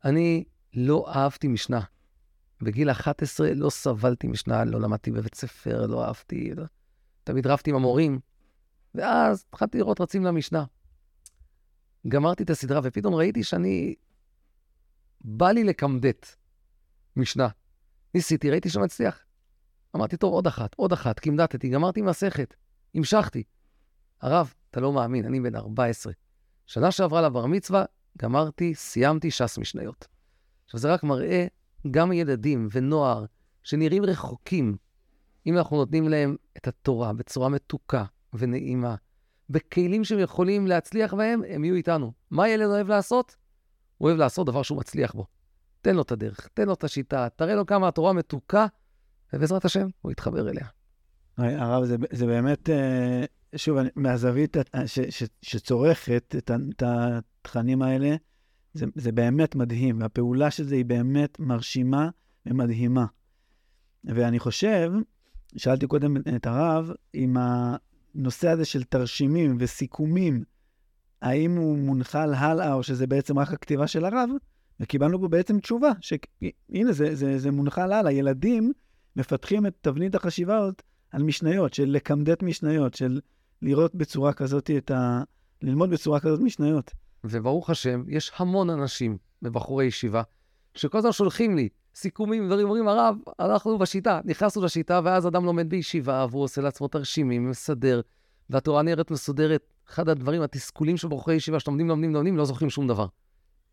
[0.05, 0.43] אני
[0.74, 1.82] לא אהבתי משנה.
[2.61, 6.63] בגיל 11 לא סבלתי משנה, לא למדתי בבית ספר, לא אהבתי, לא...
[7.24, 8.19] תמיד רבתי עם המורים,
[8.95, 10.63] ואז התחלתי לראות רצים למשנה.
[12.07, 13.95] גמרתי את הסדרה, ופתאום ראיתי שאני...
[15.21, 16.36] בא לי לקמדט
[17.16, 17.47] משנה.
[18.14, 19.20] ניסיתי, ראיתי שמצליח.
[19.95, 22.55] אמרתי, טוב, עוד אחת, עוד אחת, קמדטתי, גמרתי מסכת,
[22.95, 23.43] המשכתי.
[24.22, 26.14] הרב, אתה לא מאמין, אני בן 14.
[26.66, 27.86] שנה שעברה לבר מצווה,
[28.18, 30.07] גמרתי, סיימתי ש"ס משניות.
[30.66, 31.47] עכשיו, זה רק מראה
[31.91, 33.26] גם ילדים ונוער
[33.64, 34.78] שנראים רחוקים,
[35.45, 38.95] אם אנחנו נותנים להם את התורה בצורה מתוקה ונעימה,
[39.49, 42.14] בכלים שהם יכולים להצליח בהם, הם יהיו איתנו.
[42.32, 43.36] מה ילד אוהב לעשות?
[43.97, 45.26] הוא אוהב לעשות דבר שהוא מצליח בו.
[45.84, 48.65] תן לו את הדרך, תן לו את השיטה, תראה לו כמה התורה מתוקה,
[49.34, 50.67] ובעזרת השם, הוא יתחבר אליה.
[51.38, 53.23] הרב, זה, זה באמת, אה,
[53.55, 58.15] שוב, מהזווית ש, ש, שצורכת את, את התכנים האלה,
[58.73, 62.09] זה, זה באמת מדהים, והפעולה של זה היא באמת מרשימה
[62.45, 63.05] ומדהימה.
[64.03, 64.91] ואני חושב,
[65.57, 70.43] שאלתי קודם את הרב, אם הנושא הזה של תרשימים וסיכומים,
[71.21, 74.29] האם הוא מונחל הלאה, או שזה בעצם רק הכתיבה של הרב,
[74.80, 78.11] וקיבלנו פה בעצם תשובה, שהנה, זה, זה, זה מונחל הלאה.
[78.11, 78.71] ילדים
[79.15, 83.19] מפתחים את תבנית החשיבה הזאת על משניות, של לקמדט משניות, של
[83.61, 85.24] לראות בצורה כזאת את ה...
[85.61, 86.91] ללמוד בצורה כזאת משניות.
[87.24, 90.21] וברוך השם, יש המון אנשים בבחורי ישיבה,
[90.76, 95.69] שכל הזמן שולחים לי סיכומים, דברים, אומרים, הרב, אנחנו בשיטה, נכנסנו לשיטה, ואז אדם לומד
[95.69, 98.01] בישיבה, והוא עושה לעצמו תרשימים, מסדר,
[98.49, 99.74] והתורה נראית מסודרת.
[99.89, 103.07] אחד הדברים, התסכולים של בחורי ישיבה, שלומדים, לומדים, לומדים, לא זוכרים שום דבר.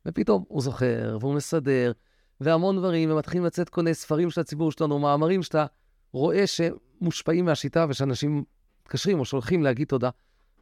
[0.07, 1.93] ופתאום הוא זוכר, והוא מסדר,
[2.41, 5.67] והמון דברים, ומתחילים לצאת כל מיני ספרים של הציבור שלנו, מאמרים שאתה
[6.13, 8.45] רואה שמושפעים מהשיטה, ושאנשים
[8.83, 10.11] מתקשרים או שולחים להגיד תודה.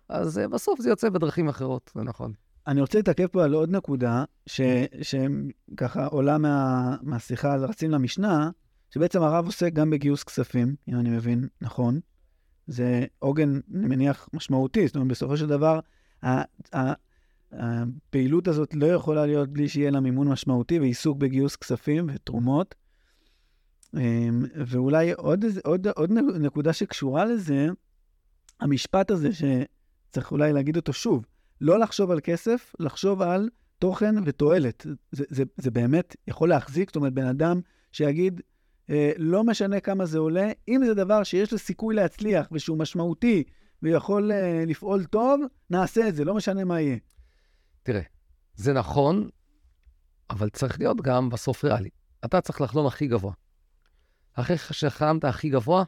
[0.09, 2.33] אז uh, בסוף זה יוצא בדרכים אחרות, זה נכון.
[2.67, 4.61] אני רוצה להתעכב פה על עוד נקודה, ש,
[5.03, 8.51] שככה עולה מה, מהשיחה על רצים למשנה,
[8.91, 12.01] שבעצם הרב עוסק גם בגיוס כספים, אם אני מבין נכון.
[12.67, 14.87] זה עוגן, אני מניח, משמעותי.
[14.87, 15.81] זאת אומרת, בסופו של דבר,
[17.53, 22.75] הפעילות הזאת לא יכולה להיות בלי שיהיה לה מימון משמעותי ועיסוק בגיוס כספים ותרומות.
[23.97, 27.69] אמ, ואולי עוד, עוד, עוד נקודה שקשורה לזה,
[28.61, 31.27] המשפט הזה שצריך אולי להגיד אותו שוב,
[31.61, 34.87] לא לחשוב על כסף, לחשוב על תוכן ותועלת.
[35.13, 37.61] זה, זה, זה באמת יכול להחזיק, זאת אומרת, בן אדם
[37.93, 38.41] שיגיד,
[38.91, 43.45] אה, לא משנה כמה זה עולה, אם זה דבר שיש לו סיכוי להצליח ושהוא משמעותי
[43.83, 45.41] ויכול אה, לפעול טוב,
[45.71, 46.97] נעשה את זה, לא משנה מה יהיה.
[47.89, 48.03] תראה,
[48.55, 49.29] זה נכון,
[50.31, 51.89] אבל צריך להיות גם בסוף ריאלי.
[52.25, 53.33] אתה צריך לחלום הכי גבוה.
[54.35, 55.85] אחרי שחלמת הכי גבוה,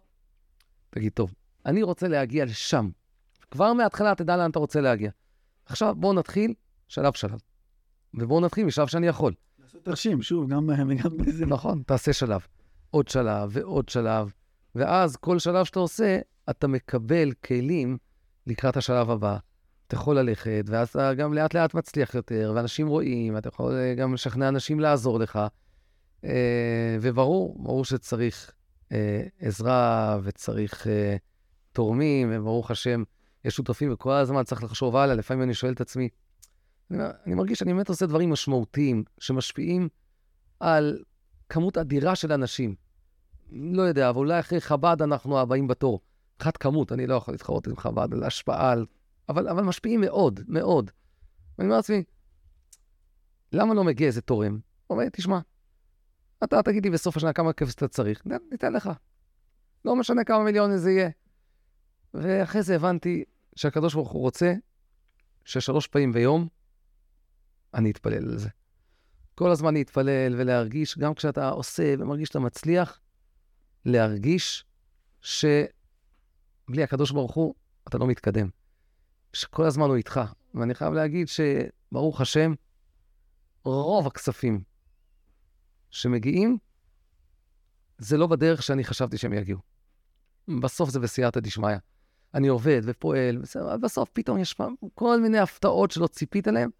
[0.90, 1.34] תגיד, טוב,
[1.66, 2.90] אני רוצה להגיע לשם.
[3.50, 5.10] כבר מההתחלה תדע לאן אתה רוצה להגיע.
[5.66, 6.54] עכשיו בואו נתחיל
[6.88, 7.40] שלב-שלב.
[8.14, 9.32] ובואו נתחיל משלב שאני יכול.
[9.58, 10.70] לעשות תרשים, שוב, גם,
[11.04, 11.46] גם בזה.
[11.46, 12.46] נכון, תעשה שלב.
[12.90, 14.32] עוד שלב ועוד שלב,
[14.74, 16.18] ואז כל שלב שאתה עושה,
[16.50, 17.98] אתה מקבל כלים
[18.46, 19.38] לקראת השלב הבא.
[19.90, 23.94] אתה יכול ללכת, ואז אתה גם לאט לאט מצליח יותר, ואנשים רואים, אתה יכול אה,
[23.94, 25.38] גם לשכנע אנשים לעזור לך.
[26.24, 28.52] אה, וברור, ברור שצריך
[28.92, 30.86] אה, עזרה וצריך
[31.72, 33.02] תורמים, וברוך השם,
[33.44, 35.14] יש שותפים, וכל הזמן צריך לחשוב הלאה.
[35.14, 36.08] לפעמים אני שואל את עצמי,
[36.90, 39.88] אני, אני מרגיש שאני באמת עושה דברים משמעותיים, שמשפיעים
[40.60, 40.98] על
[41.48, 42.74] כמות אדירה של אנשים.
[43.52, 46.00] לא יודע, אבל אולי אחרי חב"ד אנחנו הבאים בתור.
[46.36, 48.86] מבחינת כמות, אני לא יכול להתחרות עם חב"ד על השפעה, על...
[49.28, 50.90] אבל, אבל משפיעים מאוד, מאוד.
[51.58, 52.04] ואני אומר לעצמי,
[53.52, 54.52] למה לא מגיע איזה תורם?
[54.86, 55.38] הוא אומר, תשמע,
[56.44, 58.90] אתה תגיד לי בסוף השנה כמה כסף אתה צריך, ניתן לך.
[59.84, 61.10] לא משנה כמה מיליון זה יהיה.
[62.14, 63.24] ואחרי זה הבנתי
[63.56, 64.54] שהקדוש ברוך הוא רוצה
[65.44, 66.48] ששלוש פעמים ביום
[67.74, 68.48] אני אתפלל על זה.
[69.34, 73.00] כל הזמן להתפלל ולהרגיש, גם כשאתה עושה ומרגיש שאתה מצליח,
[73.84, 74.64] להרגיש
[75.20, 77.54] שבלי הקדוש ברוך הוא
[77.88, 78.48] אתה לא מתקדם.
[79.32, 80.20] שכל הזמן הוא איתך.
[80.54, 82.54] ואני חייב להגיד שברוך השם,
[83.64, 84.62] רוב הכספים
[85.90, 86.58] שמגיעים,
[87.98, 89.60] זה לא בדרך שאני חשבתי שהם יגיעו.
[90.62, 91.76] בסוף זה בסייעתא דשמיא.
[92.34, 93.42] אני עובד ופועל,
[93.80, 94.56] בסוף פתאום יש
[94.94, 96.70] כל מיני הפתעות שלא ציפית עליהן,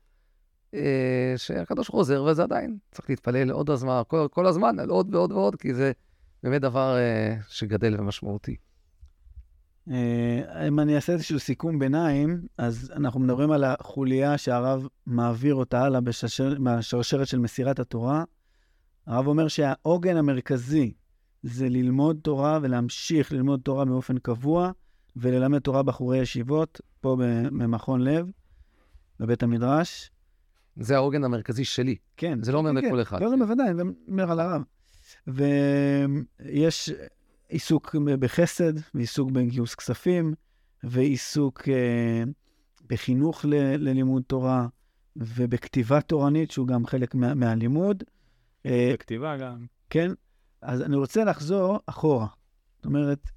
[0.75, 5.33] אה, שהקדוש עוזר, וזה עדיין, צריך להתפלל עוד הזמן, כל, כל הזמן, על עוד ועוד
[5.33, 5.93] ועוד, כי זה
[6.43, 8.57] באמת דבר אה, שגדל ומשמעותי.
[9.91, 15.83] אה, אם אני אעשה איזשהו סיכום ביניים, אז אנחנו מדברים על החוליה שהרב מעביר אותה
[15.83, 18.25] הלאה בשרשר, בשרשרת של מסירת התורה.
[19.07, 20.93] הרב אומר שהעוגן המרכזי
[21.43, 24.71] זה ללמוד תורה ולהמשיך ללמוד תורה באופן קבוע
[25.17, 28.31] וללמד תורה בחורי ישיבות, פה במכון לב,
[29.21, 30.11] בבית המדרש.
[30.77, 31.97] זה העוגן המרכזי שלי.
[32.17, 32.43] כן.
[32.43, 33.03] זה לא אומר כן, לכל.
[33.03, 33.23] אחד.
[33.23, 34.63] לא, לא, בוודאי, זה אומר על הרב.
[35.27, 36.91] ויש
[37.51, 40.35] עיסוק בחסד, ועיסוק בגיוס כספים,
[40.85, 42.23] ועיסוק אה,
[42.89, 43.55] בחינוך ל,
[43.89, 44.67] ללימוד תורה,
[45.17, 48.05] ובכתיבה תורנית, שהוא גם חלק מה, מהלימוד.
[48.67, 49.67] אה, בכתיבה גם.
[49.91, 50.11] כן?
[50.63, 52.27] אז אני רוצה לחזור אחורה.
[52.77, 53.31] זאת אומרת,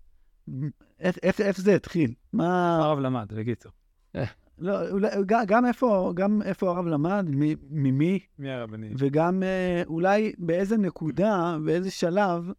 [0.99, 2.14] איך, איך, איך זה התחיל?
[2.34, 2.78] מה...
[2.78, 3.72] הרב למד, בקיצור.
[4.57, 8.93] לא, אולי, גם, גם, איפה, גם איפה הרב למד, מ- ממי, מי הרבנים?
[8.97, 12.53] וגם אה, אולי באיזה נקודה, באיזה שלב, אה,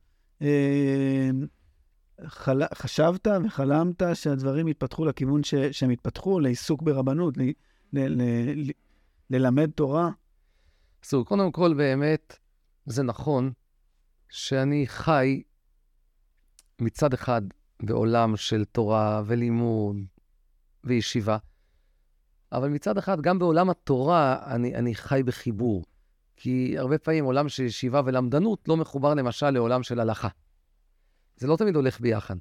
[2.26, 2.62] חל...
[2.74, 5.55] חשבת וחלמת שהדברים יתפתחו לכיוון ש...
[5.55, 7.37] שהם יתפתחו, לעיסוק ברבנות.
[7.37, 7.43] ל...
[7.93, 8.22] ל...
[8.22, 8.70] ל...
[9.30, 10.11] ללמד תורה.
[11.05, 12.39] אז קודם כל, באמת,
[12.87, 13.53] זה נכון
[14.28, 15.43] שאני חי
[16.80, 17.43] מצד אחד
[17.82, 19.97] בעולם של תורה ולימוד
[20.85, 21.39] וישיבה,
[22.53, 25.85] אבל מצד אחד, גם בעולם התורה אני, אני חי בחיבור.
[26.45, 30.28] כי הרבה פעמים עולם של ישיבה ולמדנות לא מחובר למשל לעולם של הלכה.
[31.36, 32.36] זה לא תמיד הולך ביחד.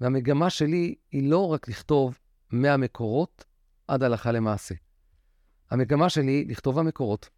[0.00, 2.18] והמגמה שלי היא לא רק לכתוב
[2.50, 3.44] מהמקורות
[3.88, 4.74] עד הלכה למעשה.
[5.70, 7.28] המגמה שלי היא לכתוב המקורות,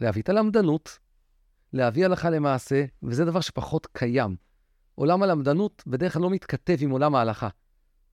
[0.00, 0.98] להביא את הלמדנות,
[1.72, 4.36] להביא הלכה למעשה, וזה דבר שפחות קיים.
[4.94, 7.48] עולם הלמדנות בדרך כלל לא מתכתב עם עולם ההלכה.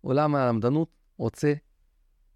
[0.02, 1.54] עולם הלמדנות רוצה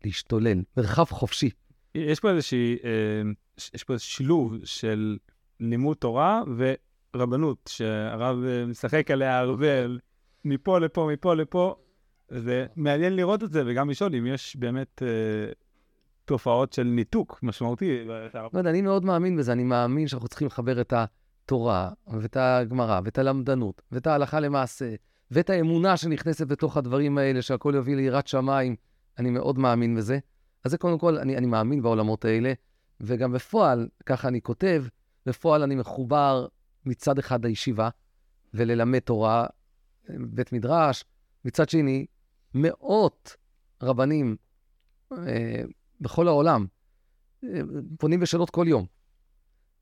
[0.03, 1.49] להשתולל, מרחב חופשי.
[1.95, 3.31] יש פה איזושהי, אה,
[3.73, 5.17] יש פה איזה שילוב של
[5.59, 6.41] לימוד תורה
[7.15, 9.67] ורבנות, שהרב אה, משחק עליה הרבה,
[10.45, 11.75] מפה לפה, מפה לפה.
[12.29, 15.51] זה מעניין לראות את זה, וגם לשאול אם יש באמת אה,
[16.25, 18.05] תופעות של ניתוק משמעותי.
[18.53, 23.01] לא יודע, אני מאוד מאמין בזה, אני מאמין שאנחנו צריכים לחבר את התורה, ואת הגמרא,
[23.03, 24.95] ואת הלמדנות, ואת ההלכה למעשה,
[25.31, 28.75] ואת האמונה שנכנסת בתוך הדברים האלה, שהכל יוביל ליראת שמיים.
[29.19, 30.19] אני מאוד מאמין בזה.
[30.63, 32.53] אז זה קודם כל, אני, אני מאמין בעולמות האלה,
[33.01, 34.85] וגם בפועל, ככה אני כותב,
[35.25, 36.47] בפועל אני מחובר
[36.85, 37.89] מצד אחד לישיבה,
[38.53, 39.45] וללמד תורה,
[40.09, 41.05] בית מדרש,
[41.45, 42.05] מצד שני,
[42.53, 43.35] מאות
[43.83, 44.35] רבנים
[45.11, 45.63] אה,
[46.01, 46.65] בכל העולם
[47.43, 47.61] אה,
[47.99, 48.85] פונים בשאלות כל יום.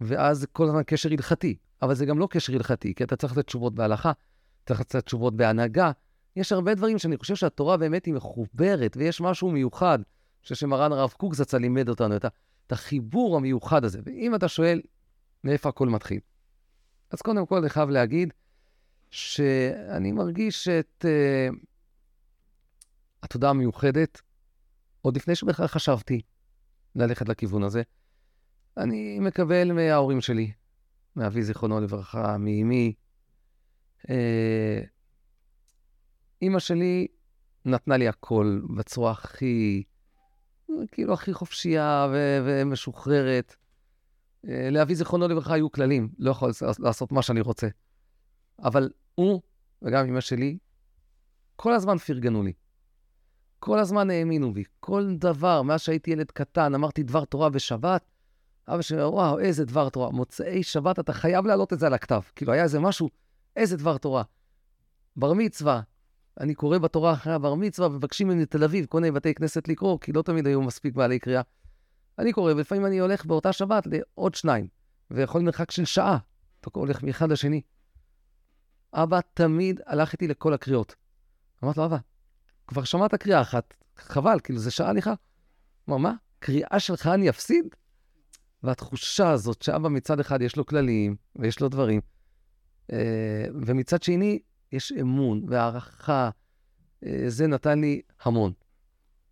[0.01, 3.47] ואז כל הזמן קשר הלכתי, אבל זה גם לא קשר הלכתי, כי אתה צריך לתת
[3.47, 4.11] תשובות בהלכה,
[4.65, 5.91] צריך לתת תשובות בהנהגה.
[6.35, 9.99] יש הרבה דברים שאני חושב שהתורה באמת היא מחוברת, ויש משהו מיוחד.
[10.43, 12.25] חושב שמרן הרב קוק זצ"ל לימד אותנו את,
[12.69, 13.99] החיבור המיוחד הזה.
[14.05, 14.81] ואם אתה שואל
[15.43, 16.19] מאיפה הכל מתחיל,
[17.11, 18.33] אז קודם כל אני חייב להגיד
[19.11, 21.55] שאני מרגיש את uh,
[23.23, 24.21] התודה המיוחדת,
[25.01, 26.21] עוד לפני שבכלל חשבתי
[26.95, 27.81] ללכת לכיוון הזה.
[28.77, 30.51] אני מקבל מההורים שלי,
[31.15, 32.93] מאבי זיכרונו לברכה, מאמי.
[34.09, 34.81] אה,
[36.41, 37.07] אימא שלי
[37.65, 39.83] נתנה לי הכל בצורה הכי,
[40.91, 43.55] כאילו הכי חופשייה ו- ומשוחררת.
[44.47, 47.67] אה, לאבי זיכרונו לברכה היו כללים, לא יכול לעשות מה שאני רוצה.
[48.63, 49.41] אבל הוא,
[49.81, 50.57] וגם אמא שלי,
[51.55, 52.53] כל הזמן פרגנו לי.
[53.59, 54.63] כל הזמן האמינו בי.
[54.79, 58.11] כל דבר, מאז שהייתי ילד קטן, אמרתי דבר תורה בשבת,
[58.67, 60.11] אבא שלי, וואו, איזה דבר תורה.
[60.11, 62.21] מוצאי שבת, אתה חייב להעלות את זה על הכתב.
[62.35, 63.09] כאילו, היה איזה משהו,
[63.55, 64.23] איזה דבר תורה.
[65.15, 65.81] בר מצווה,
[66.39, 69.97] אני קורא בתורה אחרי הבר מצווה, ומבקשים ממני תל אביב, כל מיני בתי כנסת לקרוא,
[70.01, 71.41] כי לא תמיד היו מספיק בעלי קריאה.
[72.19, 74.67] אני קורא, ולפעמים אני הולך באותה שבת לעוד שניים,
[75.11, 76.17] ויכול מרחק של שעה.
[76.61, 77.61] אתה הולך מאחד לשני.
[78.93, 80.95] אבא תמיד הלך איתי לכל הקריאות.
[81.63, 81.97] אמרתי לו, אבא,
[82.67, 85.13] כבר שמעת קריאה אחת, חבל, כאילו, זה שעה הליכה.
[85.89, 86.13] אמר, מה?
[86.39, 87.65] קריאה שלך אני אפסיד?
[88.63, 92.01] והתחושה הזאת שאבא מצד אחד יש לו כללים ויש לו דברים,
[92.91, 94.39] אה, ומצד שני
[94.71, 96.29] יש אמון והערכה,
[97.05, 98.51] אה, זה נתן לי המון.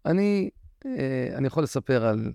[0.06, 0.50] אני,
[0.86, 2.34] אה, אני יכול לספר על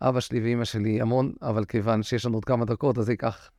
[0.00, 3.50] אבא שלי ואימא שלי המון, אבל כיוון שיש לנו עוד כמה דקות, אז זה ייקח,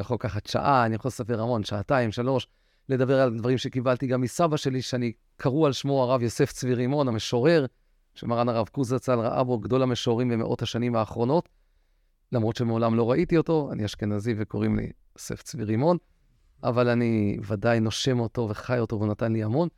[0.00, 2.46] יכול לקחת שעה, אני יכול לספר המון, שעתיים, שלוש,
[2.88, 7.08] לדבר על דברים שקיבלתי גם מסבא שלי, שאני קראו על שמו הרב יוסף צבי רימון,
[7.08, 7.66] המשורר,
[8.14, 11.48] שמרן הרב קוזצ"ל ראה בו גדול המשוררים במאות השנים האחרונות.
[12.32, 15.96] למרות שמעולם לא ראיתי אותו, אני אשכנזי וקוראים לי יוסף צבי רימון,
[16.62, 19.68] אבל אני ודאי נושם אותו וחי אותו והוא נתן לי המון.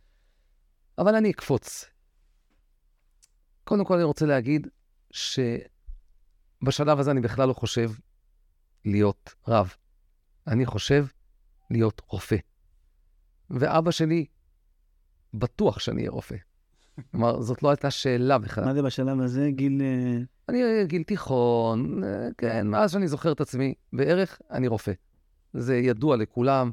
[0.98, 1.84] אבל אני אקפוץ.
[3.64, 4.66] קודם כל אני רוצה להגיד
[5.10, 7.90] שבשלב הזה אני בכלל לא חושב
[8.84, 9.74] להיות רב.
[10.46, 11.06] אני חושב
[11.70, 12.36] להיות רופא.
[13.50, 14.26] ואבא שלי
[15.34, 16.36] בטוח שאני אהיה רופא.
[17.10, 18.64] כלומר, זאת לא הייתה שאלה בכלל.
[18.64, 19.50] מה זה בשלב הזה?
[19.50, 19.82] גיל...
[19.82, 20.18] אה,
[20.48, 24.92] אני אה, גיל תיכון, אה, כן, מאז שאני זוכר את עצמי, בערך אני רופא.
[25.54, 26.70] זה ידוע לכולם.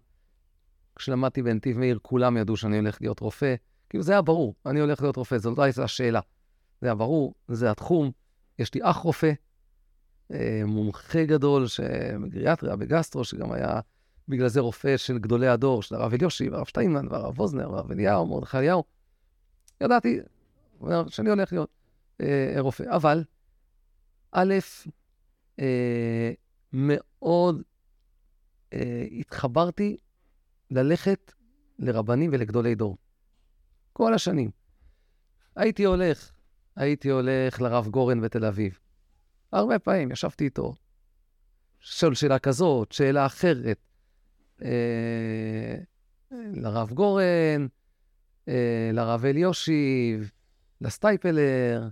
[0.95, 3.55] כשלמדתי בנתיב מאיר, כולם ידעו שאני הולך להיות רופא.
[3.89, 6.19] כאילו, זה היה ברור, אני הולך להיות רופא, זאת לא הייתה שאלה.
[6.81, 8.11] זה היה ברור, זה התחום.
[8.59, 9.31] יש לי אח רופא,
[10.33, 11.65] אה, מומחה גדול
[12.21, 13.79] בגריאטריה, בגסטרו, שגם היה
[14.27, 18.27] בגלל זה רופא של גדולי הדור, של הרב אליושי, והרב שטיינמן, והרב ווזנר, והרב אליהו,
[18.27, 18.83] מרדכי אליהו.
[19.81, 20.19] ידעתי
[21.07, 21.69] שאני הולך להיות
[22.21, 22.83] אה, רופא.
[22.89, 23.23] אבל,
[24.31, 24.53] א',
[25.59, 26.31] אה,
[26.73, 27.61] מאוד
[29.19, 29.97] התחברתי
[30.71, 31.33] ללכת
[31.79, 32.97] לרבנים ולגדולי דור.
[33.93, 34.51] כל השנים.
[35.55, 36.31] הייתי הולך,
[36.75, 38.79] הייתי הולך לרב גורן בתל אביב.
[39.51, 40.73] הרבה פעמים ישבתי איתו,
[41.79, 43.77] שואל שאלה כזאת, שאלה אחרת.
[44.63, 45.75] אה,
[46.31, 47.67] לרב גורן,
[48.47, 50.31] אה, לרב אליושיב,
[50.81, 51.89] לסטייפלר,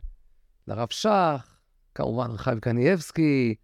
[0.68, 1.58] לרב שך,
[1.96, 3.56] כמובן רחב קניאבסקי,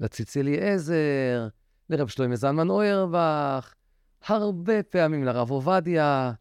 [0.00, 1.48] לציצילי עזר,
[1.90, 3.74] לרב שלמה זלמן אוירבך,
[4.26, 6.32] הרבה פעמים לרב עובדיה,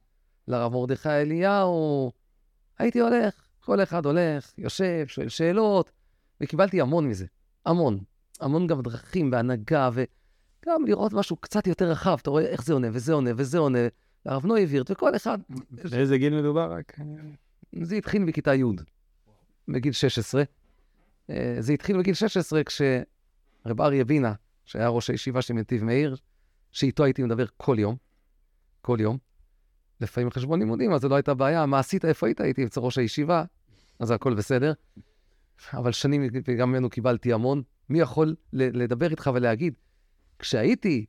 [0.47, 2.11] לרב מרדכי אליהו.
[2.79, 5.91] הייתי הולך, כל אחד הולך, יושב, שואל שאלות,
[6.41, 7.25] וקיבלתי המון מזה,
[7.65, 7.99] המון.
[8.39, 12.17] המון גם דרכים בהנהגה, וגם לראות משהו קצת יותר רחב.
[12.21, 13.79] אתה רואה איך זה עונה, וזה עונה, וזה עונה,
[14.25, 15.37] לרב נוי וירט, וכל אחד...
[15.71, 16.99] באיזה גיל מדובר רק?
[17.81, 18.63] זה התחיל בכיתה י',
[19.67, 20.43] בגיל 16.
[21.29, 24.33] אה, זה התחיל בגיל 16 כשרב אריה בינה,
[24.65, 26.15] שהיה ראש הישיבה של נתיב מאיר,
[26.71, 27.95] שאיתו הייתי מדבר כל יום,
[28.81, 29.17] כל יום.
[30.01, 31.65] לפעמים חשבון לימודים, אז זו לא הייתה בעיה.
[31.65, 32.05] מה עשית?
[32.05, 32.41] איפה היית?
[32.41, 33.43] הייתי אצל ראש הישיבה,
[33.99, 34.73] אז הכל בסדר.
[35.73, 37.61] אבל שנים, וגם ממנו קיבלתי המון.
[37.89, 39.73] מי יכול לדבר איתך ולהגיד,
[40.39, 41.05] כשהייתי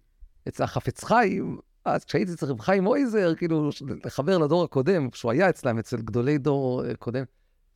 [0.49, 3.71] אצל החפץ חיים, אז כשהייתי אצל רב חיים מויזר, כאילו,
[4.05, 7.25] לחבר לדור הקודם, כשהוא היה אצלם, אצל גדולי דור אה, קודם,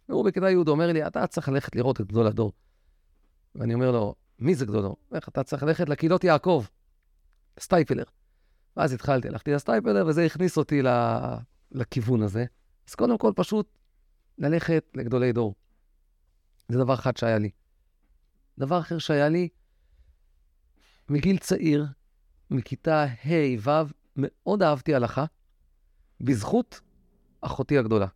[0.08, 2.52] והוא בכדאי יהוד אומר לי, אתה צריך ללכת לראות את גדול הדור.
[3.54, 4.96] ואני אומר לו, מי זה גדול הדור?
[5.14, 6.64] איך אתה צריך ללכת לקהילות יעקב,
[7.60, 8.04] סטייפלר.
[8.76, 10.82] ואז התחלתי, הלכתי לסטייפלר, וזה הכניס אותי
[11.72, 12.44] לכיוון הזה.
[12.88, 13.78] אז קודם כל, פשוט
[14.38, 15.54] ללכת לגדולי דור.
[16.68, 17.50] זה דבר אחד שהיה לי.
[18.58, 19.48] דבר אחר שהיה לי,
[21.08, 21.86] מגיל צעיר,
[22.50, 25.24] מכיתה ה'-ו', מאוד אהבתי הלכה,
[26.20, 26.80] בזכות
[27.40, 28.06] אחותי הגדולה.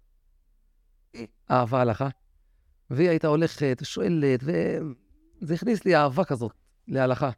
[1.13, 2.09] היא אהבה הלכה,
[2.91, 4.41] והיא הייתה הולכת, שואלת,
[5.43, 6.53] וזה הכניס לי אהבה כזאת
[6.89, 7.31] להלכה.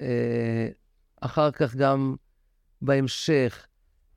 [0.00, 0.68] אה,
[1.20, 2.14] אחר כך גם
[2.82, 3.66] בהמשך,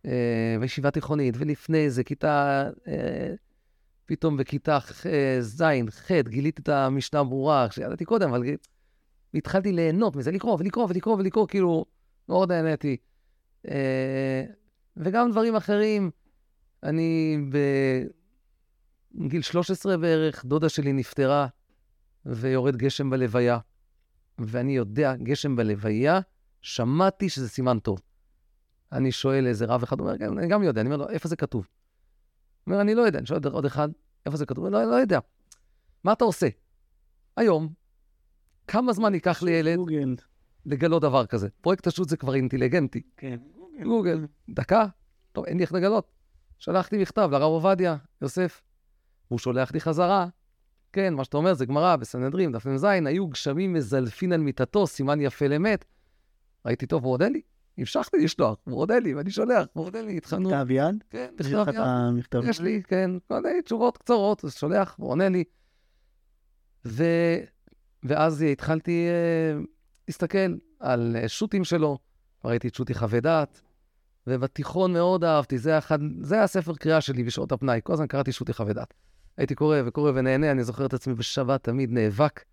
[0.06, 3.34] אה, בישיבה תיכונית, ולפני זה, כיתה, אה,
[4.06, 4.78] פתאום בכיתה
[5.40, 8.44] ז', ח', גיליתי את המשנה ברורה, שידעתי קודם, אבל
[9.34, 11.86] התחלתי ליהנות מזה, לקרוא ולקרוא ולקרוא ולקרוא, כאילו,
[12.30, 12.98] מאוד נהניתי.
[14.98, 16.12] וגם דברים אחרים.
[16.84, 17.38] אני
[19.16, 21.48] בגיל 13 בערך, דודה שלי נפטרה,
[22.26, 23.60] ויורד גשם בלוויה.
[24.38, 26.20] ואני יודע, גשם בלוויה,
[26.62, 28.02] שמעתי שזה סימן טוב.
[28.92, 31.28] אני שואל איזה רב אחד, הוא אומר, כן, אני גם יודע, אני אומר לו, איפה
[31.28, 31.68] זה כתוב?
[32.64, 33.90] הוא אומר, אני לא יודע, אני שואל עוד אחד,
[34.26, 34.66] איפה זה כתוב?
[34.66, 35.20] אני לא, לא יודע.
[36.04, 36.48] מה אתה עושה?
[37.38, 37.70] היום,
[38.68, 40.16] כמה זמן ייקח לילד גוגל.
[40.66, 41.48] לגלות דבר כזה?
[41.62, 43.02] פרויקט השו"ת זה כבר אינטליגנטי.
[43.18, 43.40] כן.
[43.84, 44.86] גוגל, דקה,
[45.32, 46.12] טוב, אין לי איך לגלות.
[46.60, 48.62] שלחתי מכתב לרב עובדיה, יוסף,
[49.28, 50.28] הוא שולח לי חזרה.
[50.96, 55.22] כן, מה שאתה אומר זה גמרא בסנהדרין, דף מ"ז, היו גשמים מזלפין על מיטתו, סימן
[55.22, 55.86] יפה למת.
[56.66, 57.42] ראיתי טוב, הוא עודה לי.
[57.78, 60.50] המשכתי לשלוח, הוא עודה לי, ואני שולח, הוא עודה לי, התחלנו.
[60.50, 61.04] מכתב יד?
[61.10, 61.28] כן,
[62.20, 62.50] בכתב יד.
[62.50, 65.44] יש לי, כן, כל מיני תשובות קצרות, אז שולח, הוא עונה לי.
[66.86, 67.04] ו...
[68.04, 69.60] ואז התחלתי אה,
[70.08, 71.98] להסתכל על אה, שו"תים שלו,
[72.46, 73.62] ראיתי את שו"תי חווה דעת,
[74.28, 78.54] ובתיכון מאוד אהבתי, זה, אחד, זה הספר קריאה שלי בשעות הפנאי, כל הזמן קראתי שו"תי
[78.54, 78.94] חווה דעת.
[79.38, 82.44] הייתי קורא וקורא ונהנה, אני זוכר את עצמי בשבת תמיד נאבק,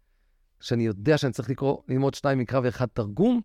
[0.61, 3.41] שאני יודע שאני צריך לקרוא, ללמוד שניים מקרא ואחד תרגום,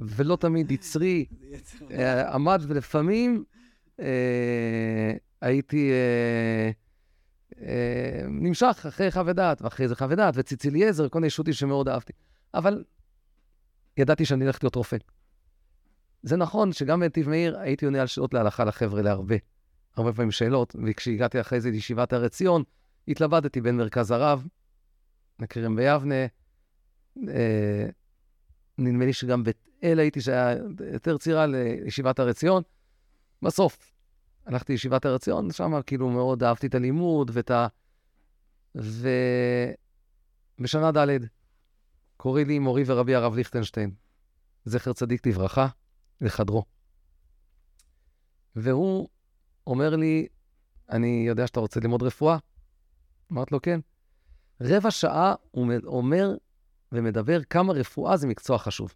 [0.00, 1.26] ולא תמיד יצרי
[1.90, 3.44] אה, עמד, ולפעמים
[4.00, 6.70] אה, הייתי אה,
[7.60, 11.88] אה, נמשך אחרי חווה דעת, ואחרי זה חווה דעת, וציצילי עזר, כל מיני שו"תים שמאוד
[11.88, 12.12] אהבתי.
[12.54, 12.84] אבל
[13.96, 14.96] ידעתי שאני הולך להיות רופא.
[16.22, 19.36] זה נכון שגם בנתיב מאיר הייתי עונה על שאלות להלכה לחבר'ה להרבה.
[19.96, 22.62] הרבה פעמים שאלות, וכשהגעתי אחרי זה לישיבת הר עציון,
[23.08, 24.46] התלבטתי בין מרכז הרב,
[25.38, 26.26] לכרם ביבנה,
[27.28, 27.86] אה,
[28.78, 30.56] נדמה לי שגם בית אל הייתי, שהיה
[30.92, 32.62] יותר צעירה לישיבת הר עציון.
[33.42, 33.92] בסוף,
[34.46, 37.66] הלכתי לישיבת הר עציון, שם כאילו מאוד אהבתי את הלימוד ואת ה...
[40.58, 41.08] ובשנה ד'
[42.16, 43.90] קורא לי מורי ורבי הרב ליכטנשטיין,
[44.64, 45.68] זכר צדיק לברכה,
[46.20, 46.64] לחדרו.
[48.56, 49.08] והוא
[49.66, 50.26] אומר לי,
[50.90, 52.36] אני יודע שאתה רוצה ללמוד רפואה?
[53.32, 53.80] אמרתי לו, כן.
[54.60, 56.34] רבע שעה הוא אומר
[56.92, 58.94] ומדבר כמה רפואה זה מקצוע חשוב.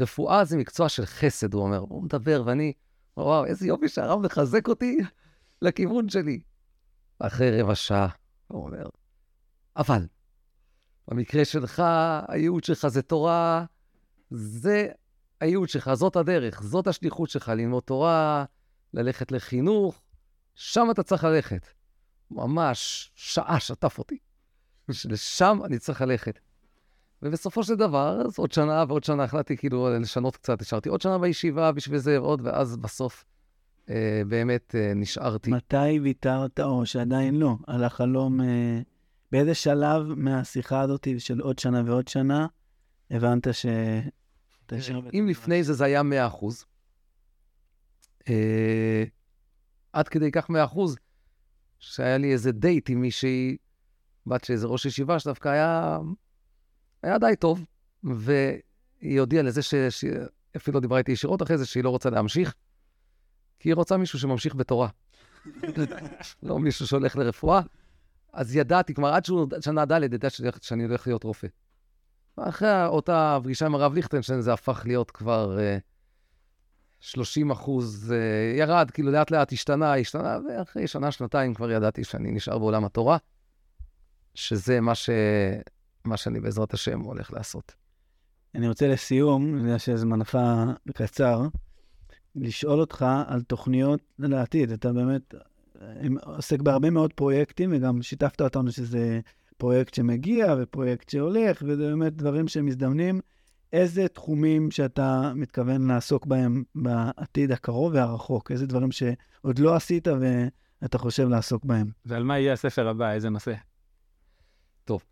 [0.00, 1.78] רפואה זה מקצוע של חסד, הוא אומר.
[1.78, 2.72] הוא מדבר, ואני,
[3.16, 4.98] וואו, איזה יופי שהרב מחזק אותי
[5.62, 6.40] לכיוון שלי.
[7.18, 8.08] אחרי רבע שעה,
[8.48, 8.86] הוא אומר,
[9.76, 10.06] אבל,
[11.08, 11.82] במקרה שלך,
[12.28, 13.64] הייעוד שלך זה תורה,
[14.30, 14.88] זה
[15.40, 18.44] הייעוד שלך, זאת הדרך, זאת השליחות שלך, ללמוד תורה,
[18.94, 20.02] ללכת לחינוך,
[20.54, 21.66] שם אתה צריך ללכת.
[22.30, 24.18] ממש שעה שטף אותי.
[24.88, 26.38] לשם אני צריך ללכת.
[27.22, 31.18] ובסופו של דבר, אז עוד שנה ועוד שנה החלטתי כאילו לשנות קצת, השארתי עוד שנה
[31.18, 33.24] בישיבה בשביל זה ועוד, ואז בסוף
[33.90, 35.50] אה, באמת אה, נשארתי.
[35.50, 38.80] מתי ויתרת, או שעדיין לא, על החלום, אה,
[39.32, 42.46] באיזה שלב מהשיחה הזאת של עוד שנה ועוד שנה,
[43.10, 43.66] הבנת ש...
[45.14, 46.64] אם לפני זה זה היה 100 אחוז,
[48.28, 49.04] אה,
[49.92, 50.96] עד כדי כך 100 אחוז,
[51.78, 53.56] שהיה לי איזה דייט עם מישהי,
[54.26, 55.98] בת של איזה ראש ישיבה, שדווקא היה,
[57.02, 57.64] היה די טוב,
[58.04, 59.74] והיא הודיעה לזה ש...
[59.74, 60.04] ש...
[60.56, 62.54] אפילו לא דיברה איתי ישירות אחרי זה, שהיא לא רוצה להמשיך,
[63.58, 64.88] כי היא רוצה מישהו שממשיך בתורה.
[66.42, 67.60] לא מישהו שהולך לרפואה.
[68.32, 69.24] אז ידעתי, כבר עד
[69.60, 71.48] שנה ד' ידעתי שאני הולך להיות רופא.
[72.36, 75.80] אחרי אותה פגישה עם הרב ליכטנשטיין, זה הפך להיות כבר uh,
[77.02, 82.32] 30 אחוז, uh, ירד, כאילו לאט לאט השתנה, השתנה, ואחרי שנה, שנתיים כבר ידעתי שאני
[82.32, 83.16] נשאר בעולם התורה,
[84.34, 85.10] שזה מה, ש...
[86.04, 87.74] מה שאני בעזרת השם הולך לעשות.
[88.54, 90.38] אני רוצה לסיום, אני יודע שזמנך
[90.94, 91.42] קצר,
[92.36, 94.72] לשאול אותך על תוכניות לעתיד.
[94.72, 95.34] אתה באמת
[96.22, 99.20] עוסק בהרבה מאוד פרויקטים, וגם שיתפת אותנו שזה
[99.56, 103.20] פרויקט שמגיע ופרויקט שהולך, וזה באמת דברים שמזדמנים.
[103.72, 108.50] איזה תחומים שאתה מתכוון לעסוק בהם בעתיד הקרוב והרחוק?
[108.50, 111.90] איזה דברים שעוד לא עשית ואתה חושב לעסוק בהם?
[112.06, 113.12] ועל מה יהיה הספר הבא?
[113.12, 113.52] איזה נושא?
[114.84, 115.02] טוב.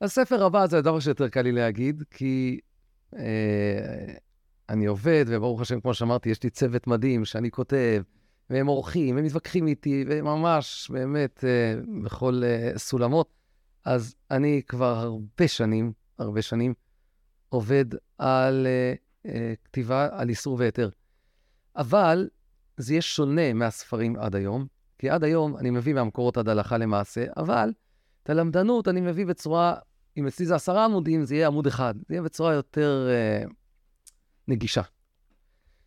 [0.00, 2.60] הספר הבא זה הדבר שיותר קל לי להגיד, כי
[3.16, 4.14] אה,
[4.68, 8.02] אני עובד, וברוך השם, כמו שאמרתי, יש לי צוות מדהים שאני כותב,
[8.50, 13.34] והם עורכים, הם מתווכחים איתי, וממש, באמת, אה, בכל אה, סולמות.
[13.84, 16.74] אז אני כבר הרבה שנים, הרבה שנים,
[17.52, 17.84] עובד
[18.18, 19.30] על uh, uh,
[19.64, 20.88] כתיבה על איסור והיתר.
[21.76, 22.28] אבל
[22.76, 24.66] זה יהיה שונה מהספרים עד היום,
[24.98, 27.72] כי עד היום אני מביא מהמקורות עד הלכה למעשה, אבל
[28.22, 29.74] את הלמדנות אני מביא בצורה,
[30.16, 31.94] אם אצלי זה עשרה עמודים, זה יהיה עמוד אחד.
[32.08, 33.08] זה יהיה בצורה יותר
[33.46, 33.52] uh,
[34.48, 34.82] נגישה.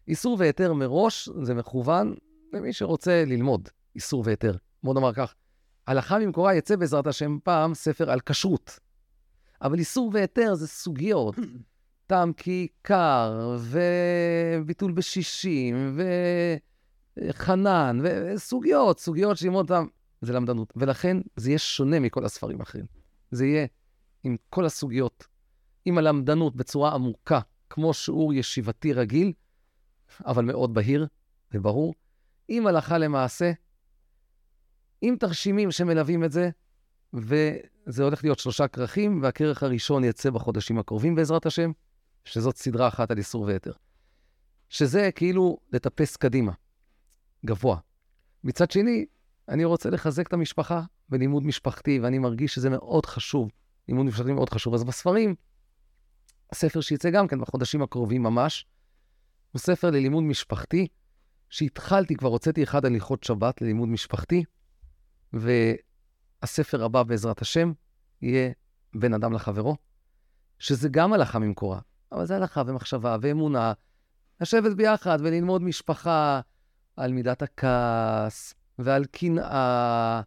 [0.07, 2.15] איסור והיתר מראש זה מכוון
[2.53, 4.55] למי שרוצה ללמוד איסור והיתר.
[4.83, 5.33] בוא נאמר כך,
[5.87, 8.79] הלכה במקורה יצא בעזרת השם פעם ספר על כשרות.
[9.61, 11.35] אבל איסור והיתר זה סוגיות.
[12.07, 15.99] טעם כיכר, וביטול בשישים,
[17.17, 19.85] וחנן, וסוגיות, סוגיות שלמוד אותן,
[20.21, 20.73] זה למדנות.
[20.75, 22.85] ולכן זה יהיה שונה מכל הספרים האחרים.
[23.31, 23.65] זה יהיה
[24.23, 25.27] עם כל הסוגיות,
[25.85, 27.39] עם הלמדנות בצורה עמוקה,
[27.69, 29.33] כמו שיעור ישיבתי רגיל,
[30.25, 31.07] אבל מאוד בהיר
[31.51, 31.93] וברור,
[32.47, 33.51] עם הלכה למעשה,
[35.01, 36.49] עם תרשימים שמלווים את זה,
[37.87, 41.71] וזה הולך להיות שלושה כרכים, והכרך הראשון יצא בחודשים הקרובים בעזרת השם,
[42.25, 43.71] שזאת סדרה אחת על איסור והיתר.
[44.69, 46.51] שזה כאילו לטפס קדימה,
[47.45, 47.77] גבוה.
[48.43, 49.05] מצד שני,
[49.49, 53.49] אני רוצה לחזק את המשפחה בלימוד משפחתי, ואני מרגיש שזה מאוד חשוב.
[53.87, 54.73] לימוד משפחתי מאוד חשוב.
[54.73, 55.35] אז בספרים,
[56.51, 58.65] הספר שיצא גם כן בחודשים הקרובים ממש,
[59.51, 60.87] הוא ספר ללימוד משפחתי,
[61.49, 64.43] שהתחלתי, כבר הוצאתי אחד הליכות שבת ללימוד משפחתי,
[66.41, 67.71] והספר הבא, בעזרת השם,
[68.21, 68.51] יהיה
[68.95, 69.75] בין אדם לחברו,
[70.59, 71.79] שזה גם הלכה ממקורה,
[72.11, 73.73] אבל זה הלכה ומחשבה ואמונה,
[74.41, 76.41] לשבת ביחד וללמוד משפחה
[76.97, 80.21] על מידת הכעס, ועל קנאה,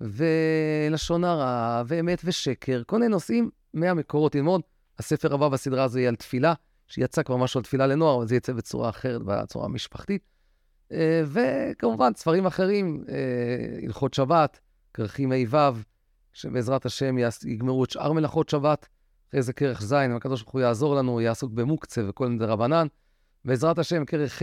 [0.00, 4.60] ולשון הרע, ואמת ושקר, כל מיני נושאים מהמקורות ללמוד.
[4.98, 6.54] הספר הבא בסדרה הזו יהיה על תפילה,
[6.86, 10.22] שיצא כבר משהו על תפילה לנוער, אבל זה יצא בצורה אחרת, בצורה המשפחתית.
[10.92, 13.14] אה, וכמובן, ספרים אחרים, אה,
[13.86, 14.60] הלכות שבת,
[14.94, 15.82] כרכים ה'-ו',
[16.32, 18.88] שבעזרת השם יגמרו את שאר מלאכות שבת.
[19.28, 22.86] אחרי זה כרך ז', אם הקדוש ברוך הוא יעזור לנו, יעסוק במוקצה וכל מיני רבנן.
[23.44, 24.42] בעזרת השם, כרך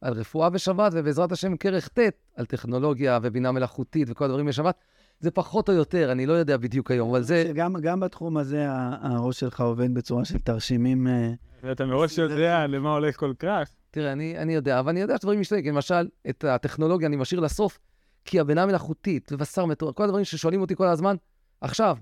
[0.00, 1.98] על רפואה בשבת, ובעזרת השם, כרך ט'
[2.36, 4.74] על טכנולוגיה ובינה מלאכותית וכל הדברים בשבת.
[5.20, 7.52] זה פחות או יותר, אני לא יודע בדיוק היום, אבל זה...
[7.54, 8.66] גם, גם בתחום הזה
[9.02, 11.06] הראש שלך עובד בצורה של תרשימים...
[11.06, 11.32] אה,
[11.62, 13.70] ואתה מראש יודע למה הולך כל כך.
[13.90, 15.74] תראה, אני, אני יודע, אבל אני יודע שדברים משתנים.
[15.74, 17.78] למשל, את הטכנולוגיה אני משאיר לסוף,
[18.24, 21.16] כי הבינה מלאכותית ובשר מטורף, כל הדברים ששואלים אותי כל הזמן,
[21.60, 21.96] עכשיו,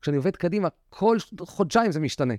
[0.00, 2.34] כשאני עובד קדימה, כל חודשיים זה משתנה.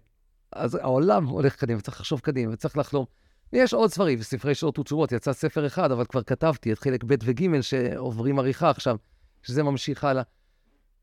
[0.52, 3.06] אז העולם הולך קדימה, צריך לחשוב קדימה וצריך לחלום.
[3.54, 7.16] יש עוד ספרים, ספרי שעות ותשובות, יצא ספר אחד, אבל כבר כתבתי את חלק ב'
[7.24, 8.98] וג' שעוברים עריכה עכשיו,
[9.44, 10.24] שזה ממשיך הלאה.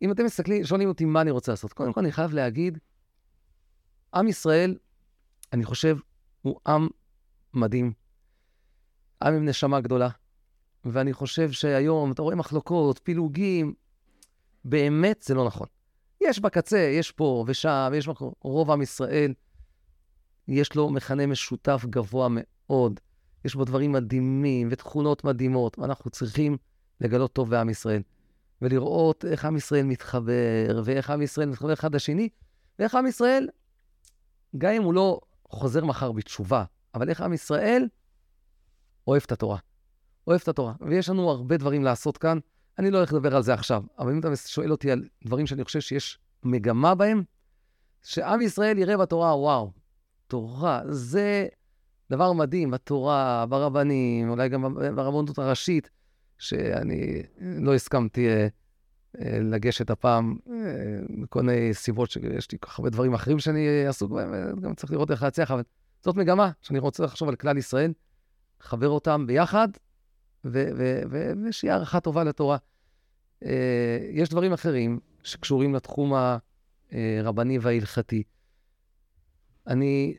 [0.02, 2.78] אם אתם מסתכלים, שואלים אותי מה אני רוצה לעשות, קודם כל אני חייב להגיד,
[4.14, 4.76] עם ישראל,
[5.52, 5.96] אני חושב,
[6.42, 6.88] הוא עם
[7.54, 7.92] מדהים.
[9.22, 10.08] עם עם נשמה גדולה.
[10.84, 13.74] ואני חושב שהיום, אתה רואה מחלוקות, פילוגים,
[14.64, 15.66] באמת זה לא נכון.
[16.20, 19.34] יש בקצה, יש פה ושם, יש מקום, רוב עם ישראל,
[20.48, 23.00] יש לו מכנה משותף גבוה מאוד.
[23.44, 26.56] יש בו דברים מדהימים ותכונות מדהימות, ואנחנו צריכים
[27.00, 28.02] לגלות טוב בעם ישראל.
[28.62, 32.28] ולראות איך עם ישראל מתחבר, ואיך עם ישראל מתחבר אחד לשני,
[32.78, 33.48] ואיך עם ישראל,
[34.58, 36.64] גם אם הוא לא חוזר מחר בתשובה,
[36.94, 37.88] אבל איך עם ישראל
[39.06, 39.58] אוהב את התורה.
[40.26, 40.72] אוהב את התורה.
[40.80, 42.38] ויש לנו הרבה דברים לעשות כאן.
[42.78, 45.64] אני לא הולך לדבר על זה עכשיו, אבל אם אתה שואל אותי על דברים שאני
[45.64, 47.22] חושב שיש מגמה בהם,
[48.02, 49.72] שעם ישראל יראה בתורה, וואו,
[50.26, 51.46] תורה, זה
[52.10, 55.90] דבר מדהים, בתורה, ברבנים, אולי גם ברבנות הראשית,
[56.38, 58.46] שאני לא הסכמתי אה,
[59.20, 60.54] אה, לגשת הפעם, אה,
[61.08, 64.92] מכל מיני סיבות שיש לי כל כך הרבה דברים אחרים שאני עסוק בהם, גם צריך
[64.92, 65.62] לראות איך להצליח, אבל
[66.00, 67.92] זאת מגמה שאני רוצה לחשוב על כלל ישראל,
[68.60, 69.68] לחבר אותם ביחד,
[70.44, 72.56] ושיהיה הערכה טובה לתורה.
[73.44, 76.12] אה, יש דברים אחרים שקשורים לתחום
[76.92, 78.22] הרבני וההלכתי.
[79.66, 80.16] אני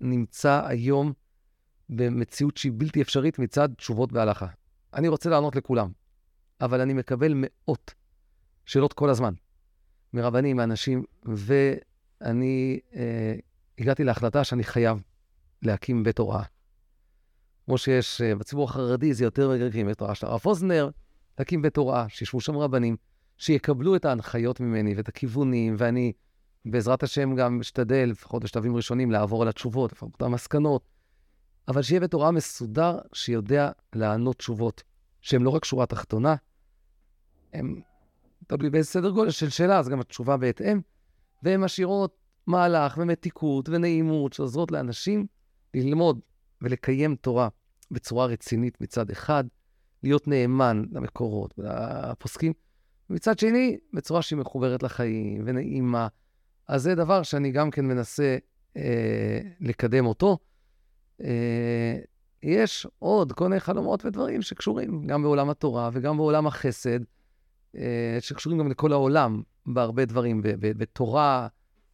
[0.00, 1.12] נמצא היום
[1.88, 4.46] במציאות שהיא בלתי אפשרית מצד תשובות בהלכה.
[4.94, 5.90] אני רוצה לענות לכולם,
[6.60, 7.94] אבל אני מקבל מאות
[8.66, 9.34] שאלות כל הזמן,
[10.12, 13.34] מרבנים, מאנשים, ואני אה,
[13.78, 15.02] הגעתי להחלטה שאני חייב
[15.62, 16.42] להקים בית הוראה.
[17.68, 20.90] כמו שיש אה, בציבור החרדי, זה יותר מגרקים בית הוראה של הרב פוזנר,
[21.38, 22.96] להקים בית הוראה, שישבו שם רבנים,
[23.38, 26.12] שיקבלו את ההנחיות ממני ואת הכיוונים, ואני
[26.64, 30.88] בעזרת השם גם משתדל, לפחות בשלבים ראשונים, לעבור על התשובות, לפחות את המסקנות,
[31.68, 34.82] אבל שיהיה בית הוראה מסודר, שיודע לענות תשובות,
[35.20, 36.34] שהן לא רק שורה תחתונה,
[37.52, 37.80] הן,
[38.46, 40.80] תלוי באיזה סדר גודל של שאלה, אז גם התשובה בהתאם,
[41.42, 42.16] והן משאירות
[42.46, 45.26] מהלך ומתיקות ונעימות שעוזרות לאנשים
[45.74, 46.20] ללמוד
[46.62, 47.48] ולקיים תורה
[47.90, 49.44] בצורה רצינית מצד אחד,
[50.02, 52.52] להיות נאמן למקורות ולפוסקים,
[53.10, 56.08] ומצד שני, בצורה שהיא מחוברת לחיים ונעימה.
[56.68, 58.36] אז זה דבר שאני גם כן מנסה
[58.76, 60.38] אה, לקדם אותו.
[61.24, 61.98] אה,
[62.42, 67.00] יש עוד כל מיני חלומות ודברים שקשורים גם בעולם התורה וגם בעולם החסד,
[67.76, 70.40] אה, שקשורים גם לכל העולם בהרבה דברים.
[70.60, 71.48] בתורה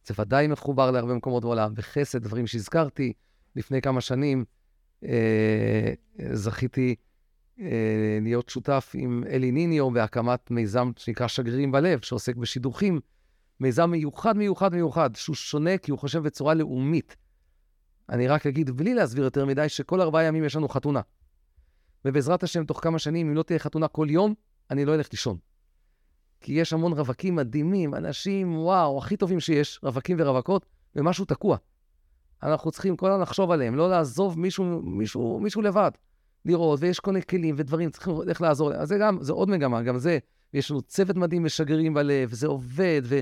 [0.07, 3.13] זה ודאי מחובר להרבה מקומות בעולם, בחסד, דברים שהזכרתי
[3.55, 4.45] לפני כמה שנים,
[6.33, 6.95] זכיתי
[7.59, 12.99] אה, להיות שותף עם אלי ניניו בהקמת מיזם שנקרא שגרירים בלב, שעוסק בשידוכים.
[13.59, 17.15] מיזם מיוחד, מיוחד, מיוחד, שהוא שונה כי הוא חושב בצורה לאומית.
[18.09, 21.01] אני רק אגיד, בלי להסביר יותר מדי, שכל ארבעה ימים יש לנו חתונה.
[22.05, 24.33] ובעזרת השם, תוך כמה שנים, אם לא תהיה חתונה כל יום,
[24.71, 25.37] אני לא אלך לישון.
[26.41, 31.57] כי יש המון רווקים מדהימים, אנשים, וואו, הכי טובים שיש, רווקים ורווקות, ומשהו תקוע.
[32.45, 35.91] אנחנו צריכים כל הזמן לחשוב עליהם, לא לעזוב מישהו, מישהו, מישהו לבד.
[36.45, 38.73] לראות, ויש כל מיני כלים ודברים, צריכים איך לעזור.
[38.73, 40.17] אז זה גם, זה עוד מגמה, גם זה.
[40.53, 43.19] יש לנו צוות מדהים משגרים בלב, זה עובד, ו,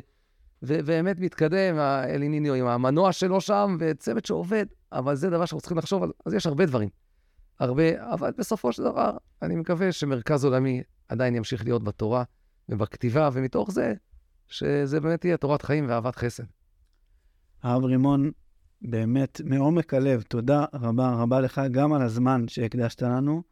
[0.61, 6.03] ובאמת מתקדם, אליניניו עם המנוע שלו שם, וצוות שעובד, אבל זה דבר שאנחנו צריכים לחשוב
[6.03, 6.89] על, אז יש הרבה דברים.
[7.59, 12.23] הרבה, אבל בסופו של דבר, אני מקווה שמרכז עולמי עדיין ימשיך להיות בתורה
[12.69, 13.93] ובכתיבה, ומתוך זה,
[14.47, 16.43] שזה באמת יהיה תורת חיים ואהבת חסד.
[17.63, 18.31] הרב רימון,
[18.83, 23.43] באמת, מעומק הלב, תודה רבה רבה לך גם על הזמן שהקדשת לנו,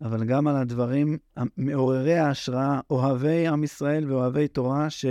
[0.00, 1.18] אבל גם על הדברים
[1.56, 5.04] מעוררי ההשראה, אוהבי עם ישראל ואוהבי תורה, ש...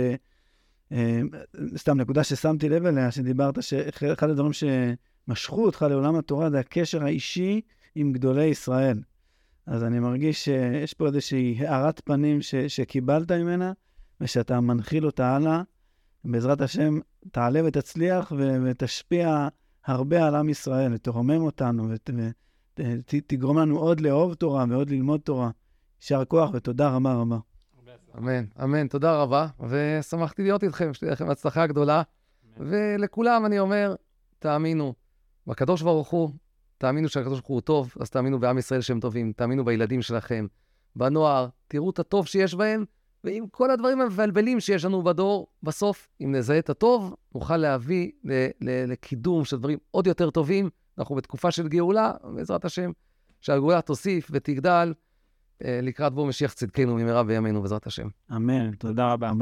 [0.92, 1.20] אה,
[1.76, 7.60] סתם נקודה ששמתי לב אליה, שדיברת, שאחד הדברים שמשכו אותך לעולם התורה זה הקשר האישי
[7.94, 9.00] עם גדולי ישראל.
[9.66, 12.54] אז אני מרגיש שיש פה איזושהי הארת פנים ש...
[12.54, 13.72] שקיבלת ממנה,
[14.20, 15.62] ושאתה מנחיל אותה הלאה.
[16.24, 16.98] בעזרת השם,
[17.32, 18.32] תעלה ותצליח.
[18.64, 19.48] ותשפיע
[19.88, 21.88] הרבה על עם ישראל, ותרומם אותנו,
[22.78, 25.50] ותגרום לנו עוד לאהוב תורה ועוד ללמוד תורה.
[26.00, 27.38] יישר כוח ותודה רבה רבה.
[28.18, 32.02] אמן, אמן, תודה רבה, ושמחתי להיות איתכם, שתהיה לכם הצלחה גדולה.
[32.56, 33.94] ולכולם אני אומר,
[34.38, 34.94] תאמינו
[35.46, 36.30] בקדוש ברוך הוא,
[36.78, 40.46] תאמינו שהקדוש ברוך הוא טוב, אז תאמינו בעם ישראל שהם טובים, תאמינו בילדים שלכם,
[40.96, 42.84] בנוער, תראו את הטוב שיש בהם,
[43.24, 48.46] ועם כל הדברים המבלבלים שיש לנו בדור, בסוף, אם נזהה את הטוב, נוכל להביא ל-
[48.60, 50.70] ל- לקידום של דברים עוד יותר טובים.
[50.98, 52.90] אנחנו בתקופה של גאולה, בעזרת השם,
[53.40, 54.94] שהגאולה תוסיף ותגדל
[55.64, 58.08] אה, לקראת בוא משיח צדקנו במהרה בימינו, בעזרת השם.
[58.36, 58.74] אמן.
[58.74, 59.32] תודה רבה.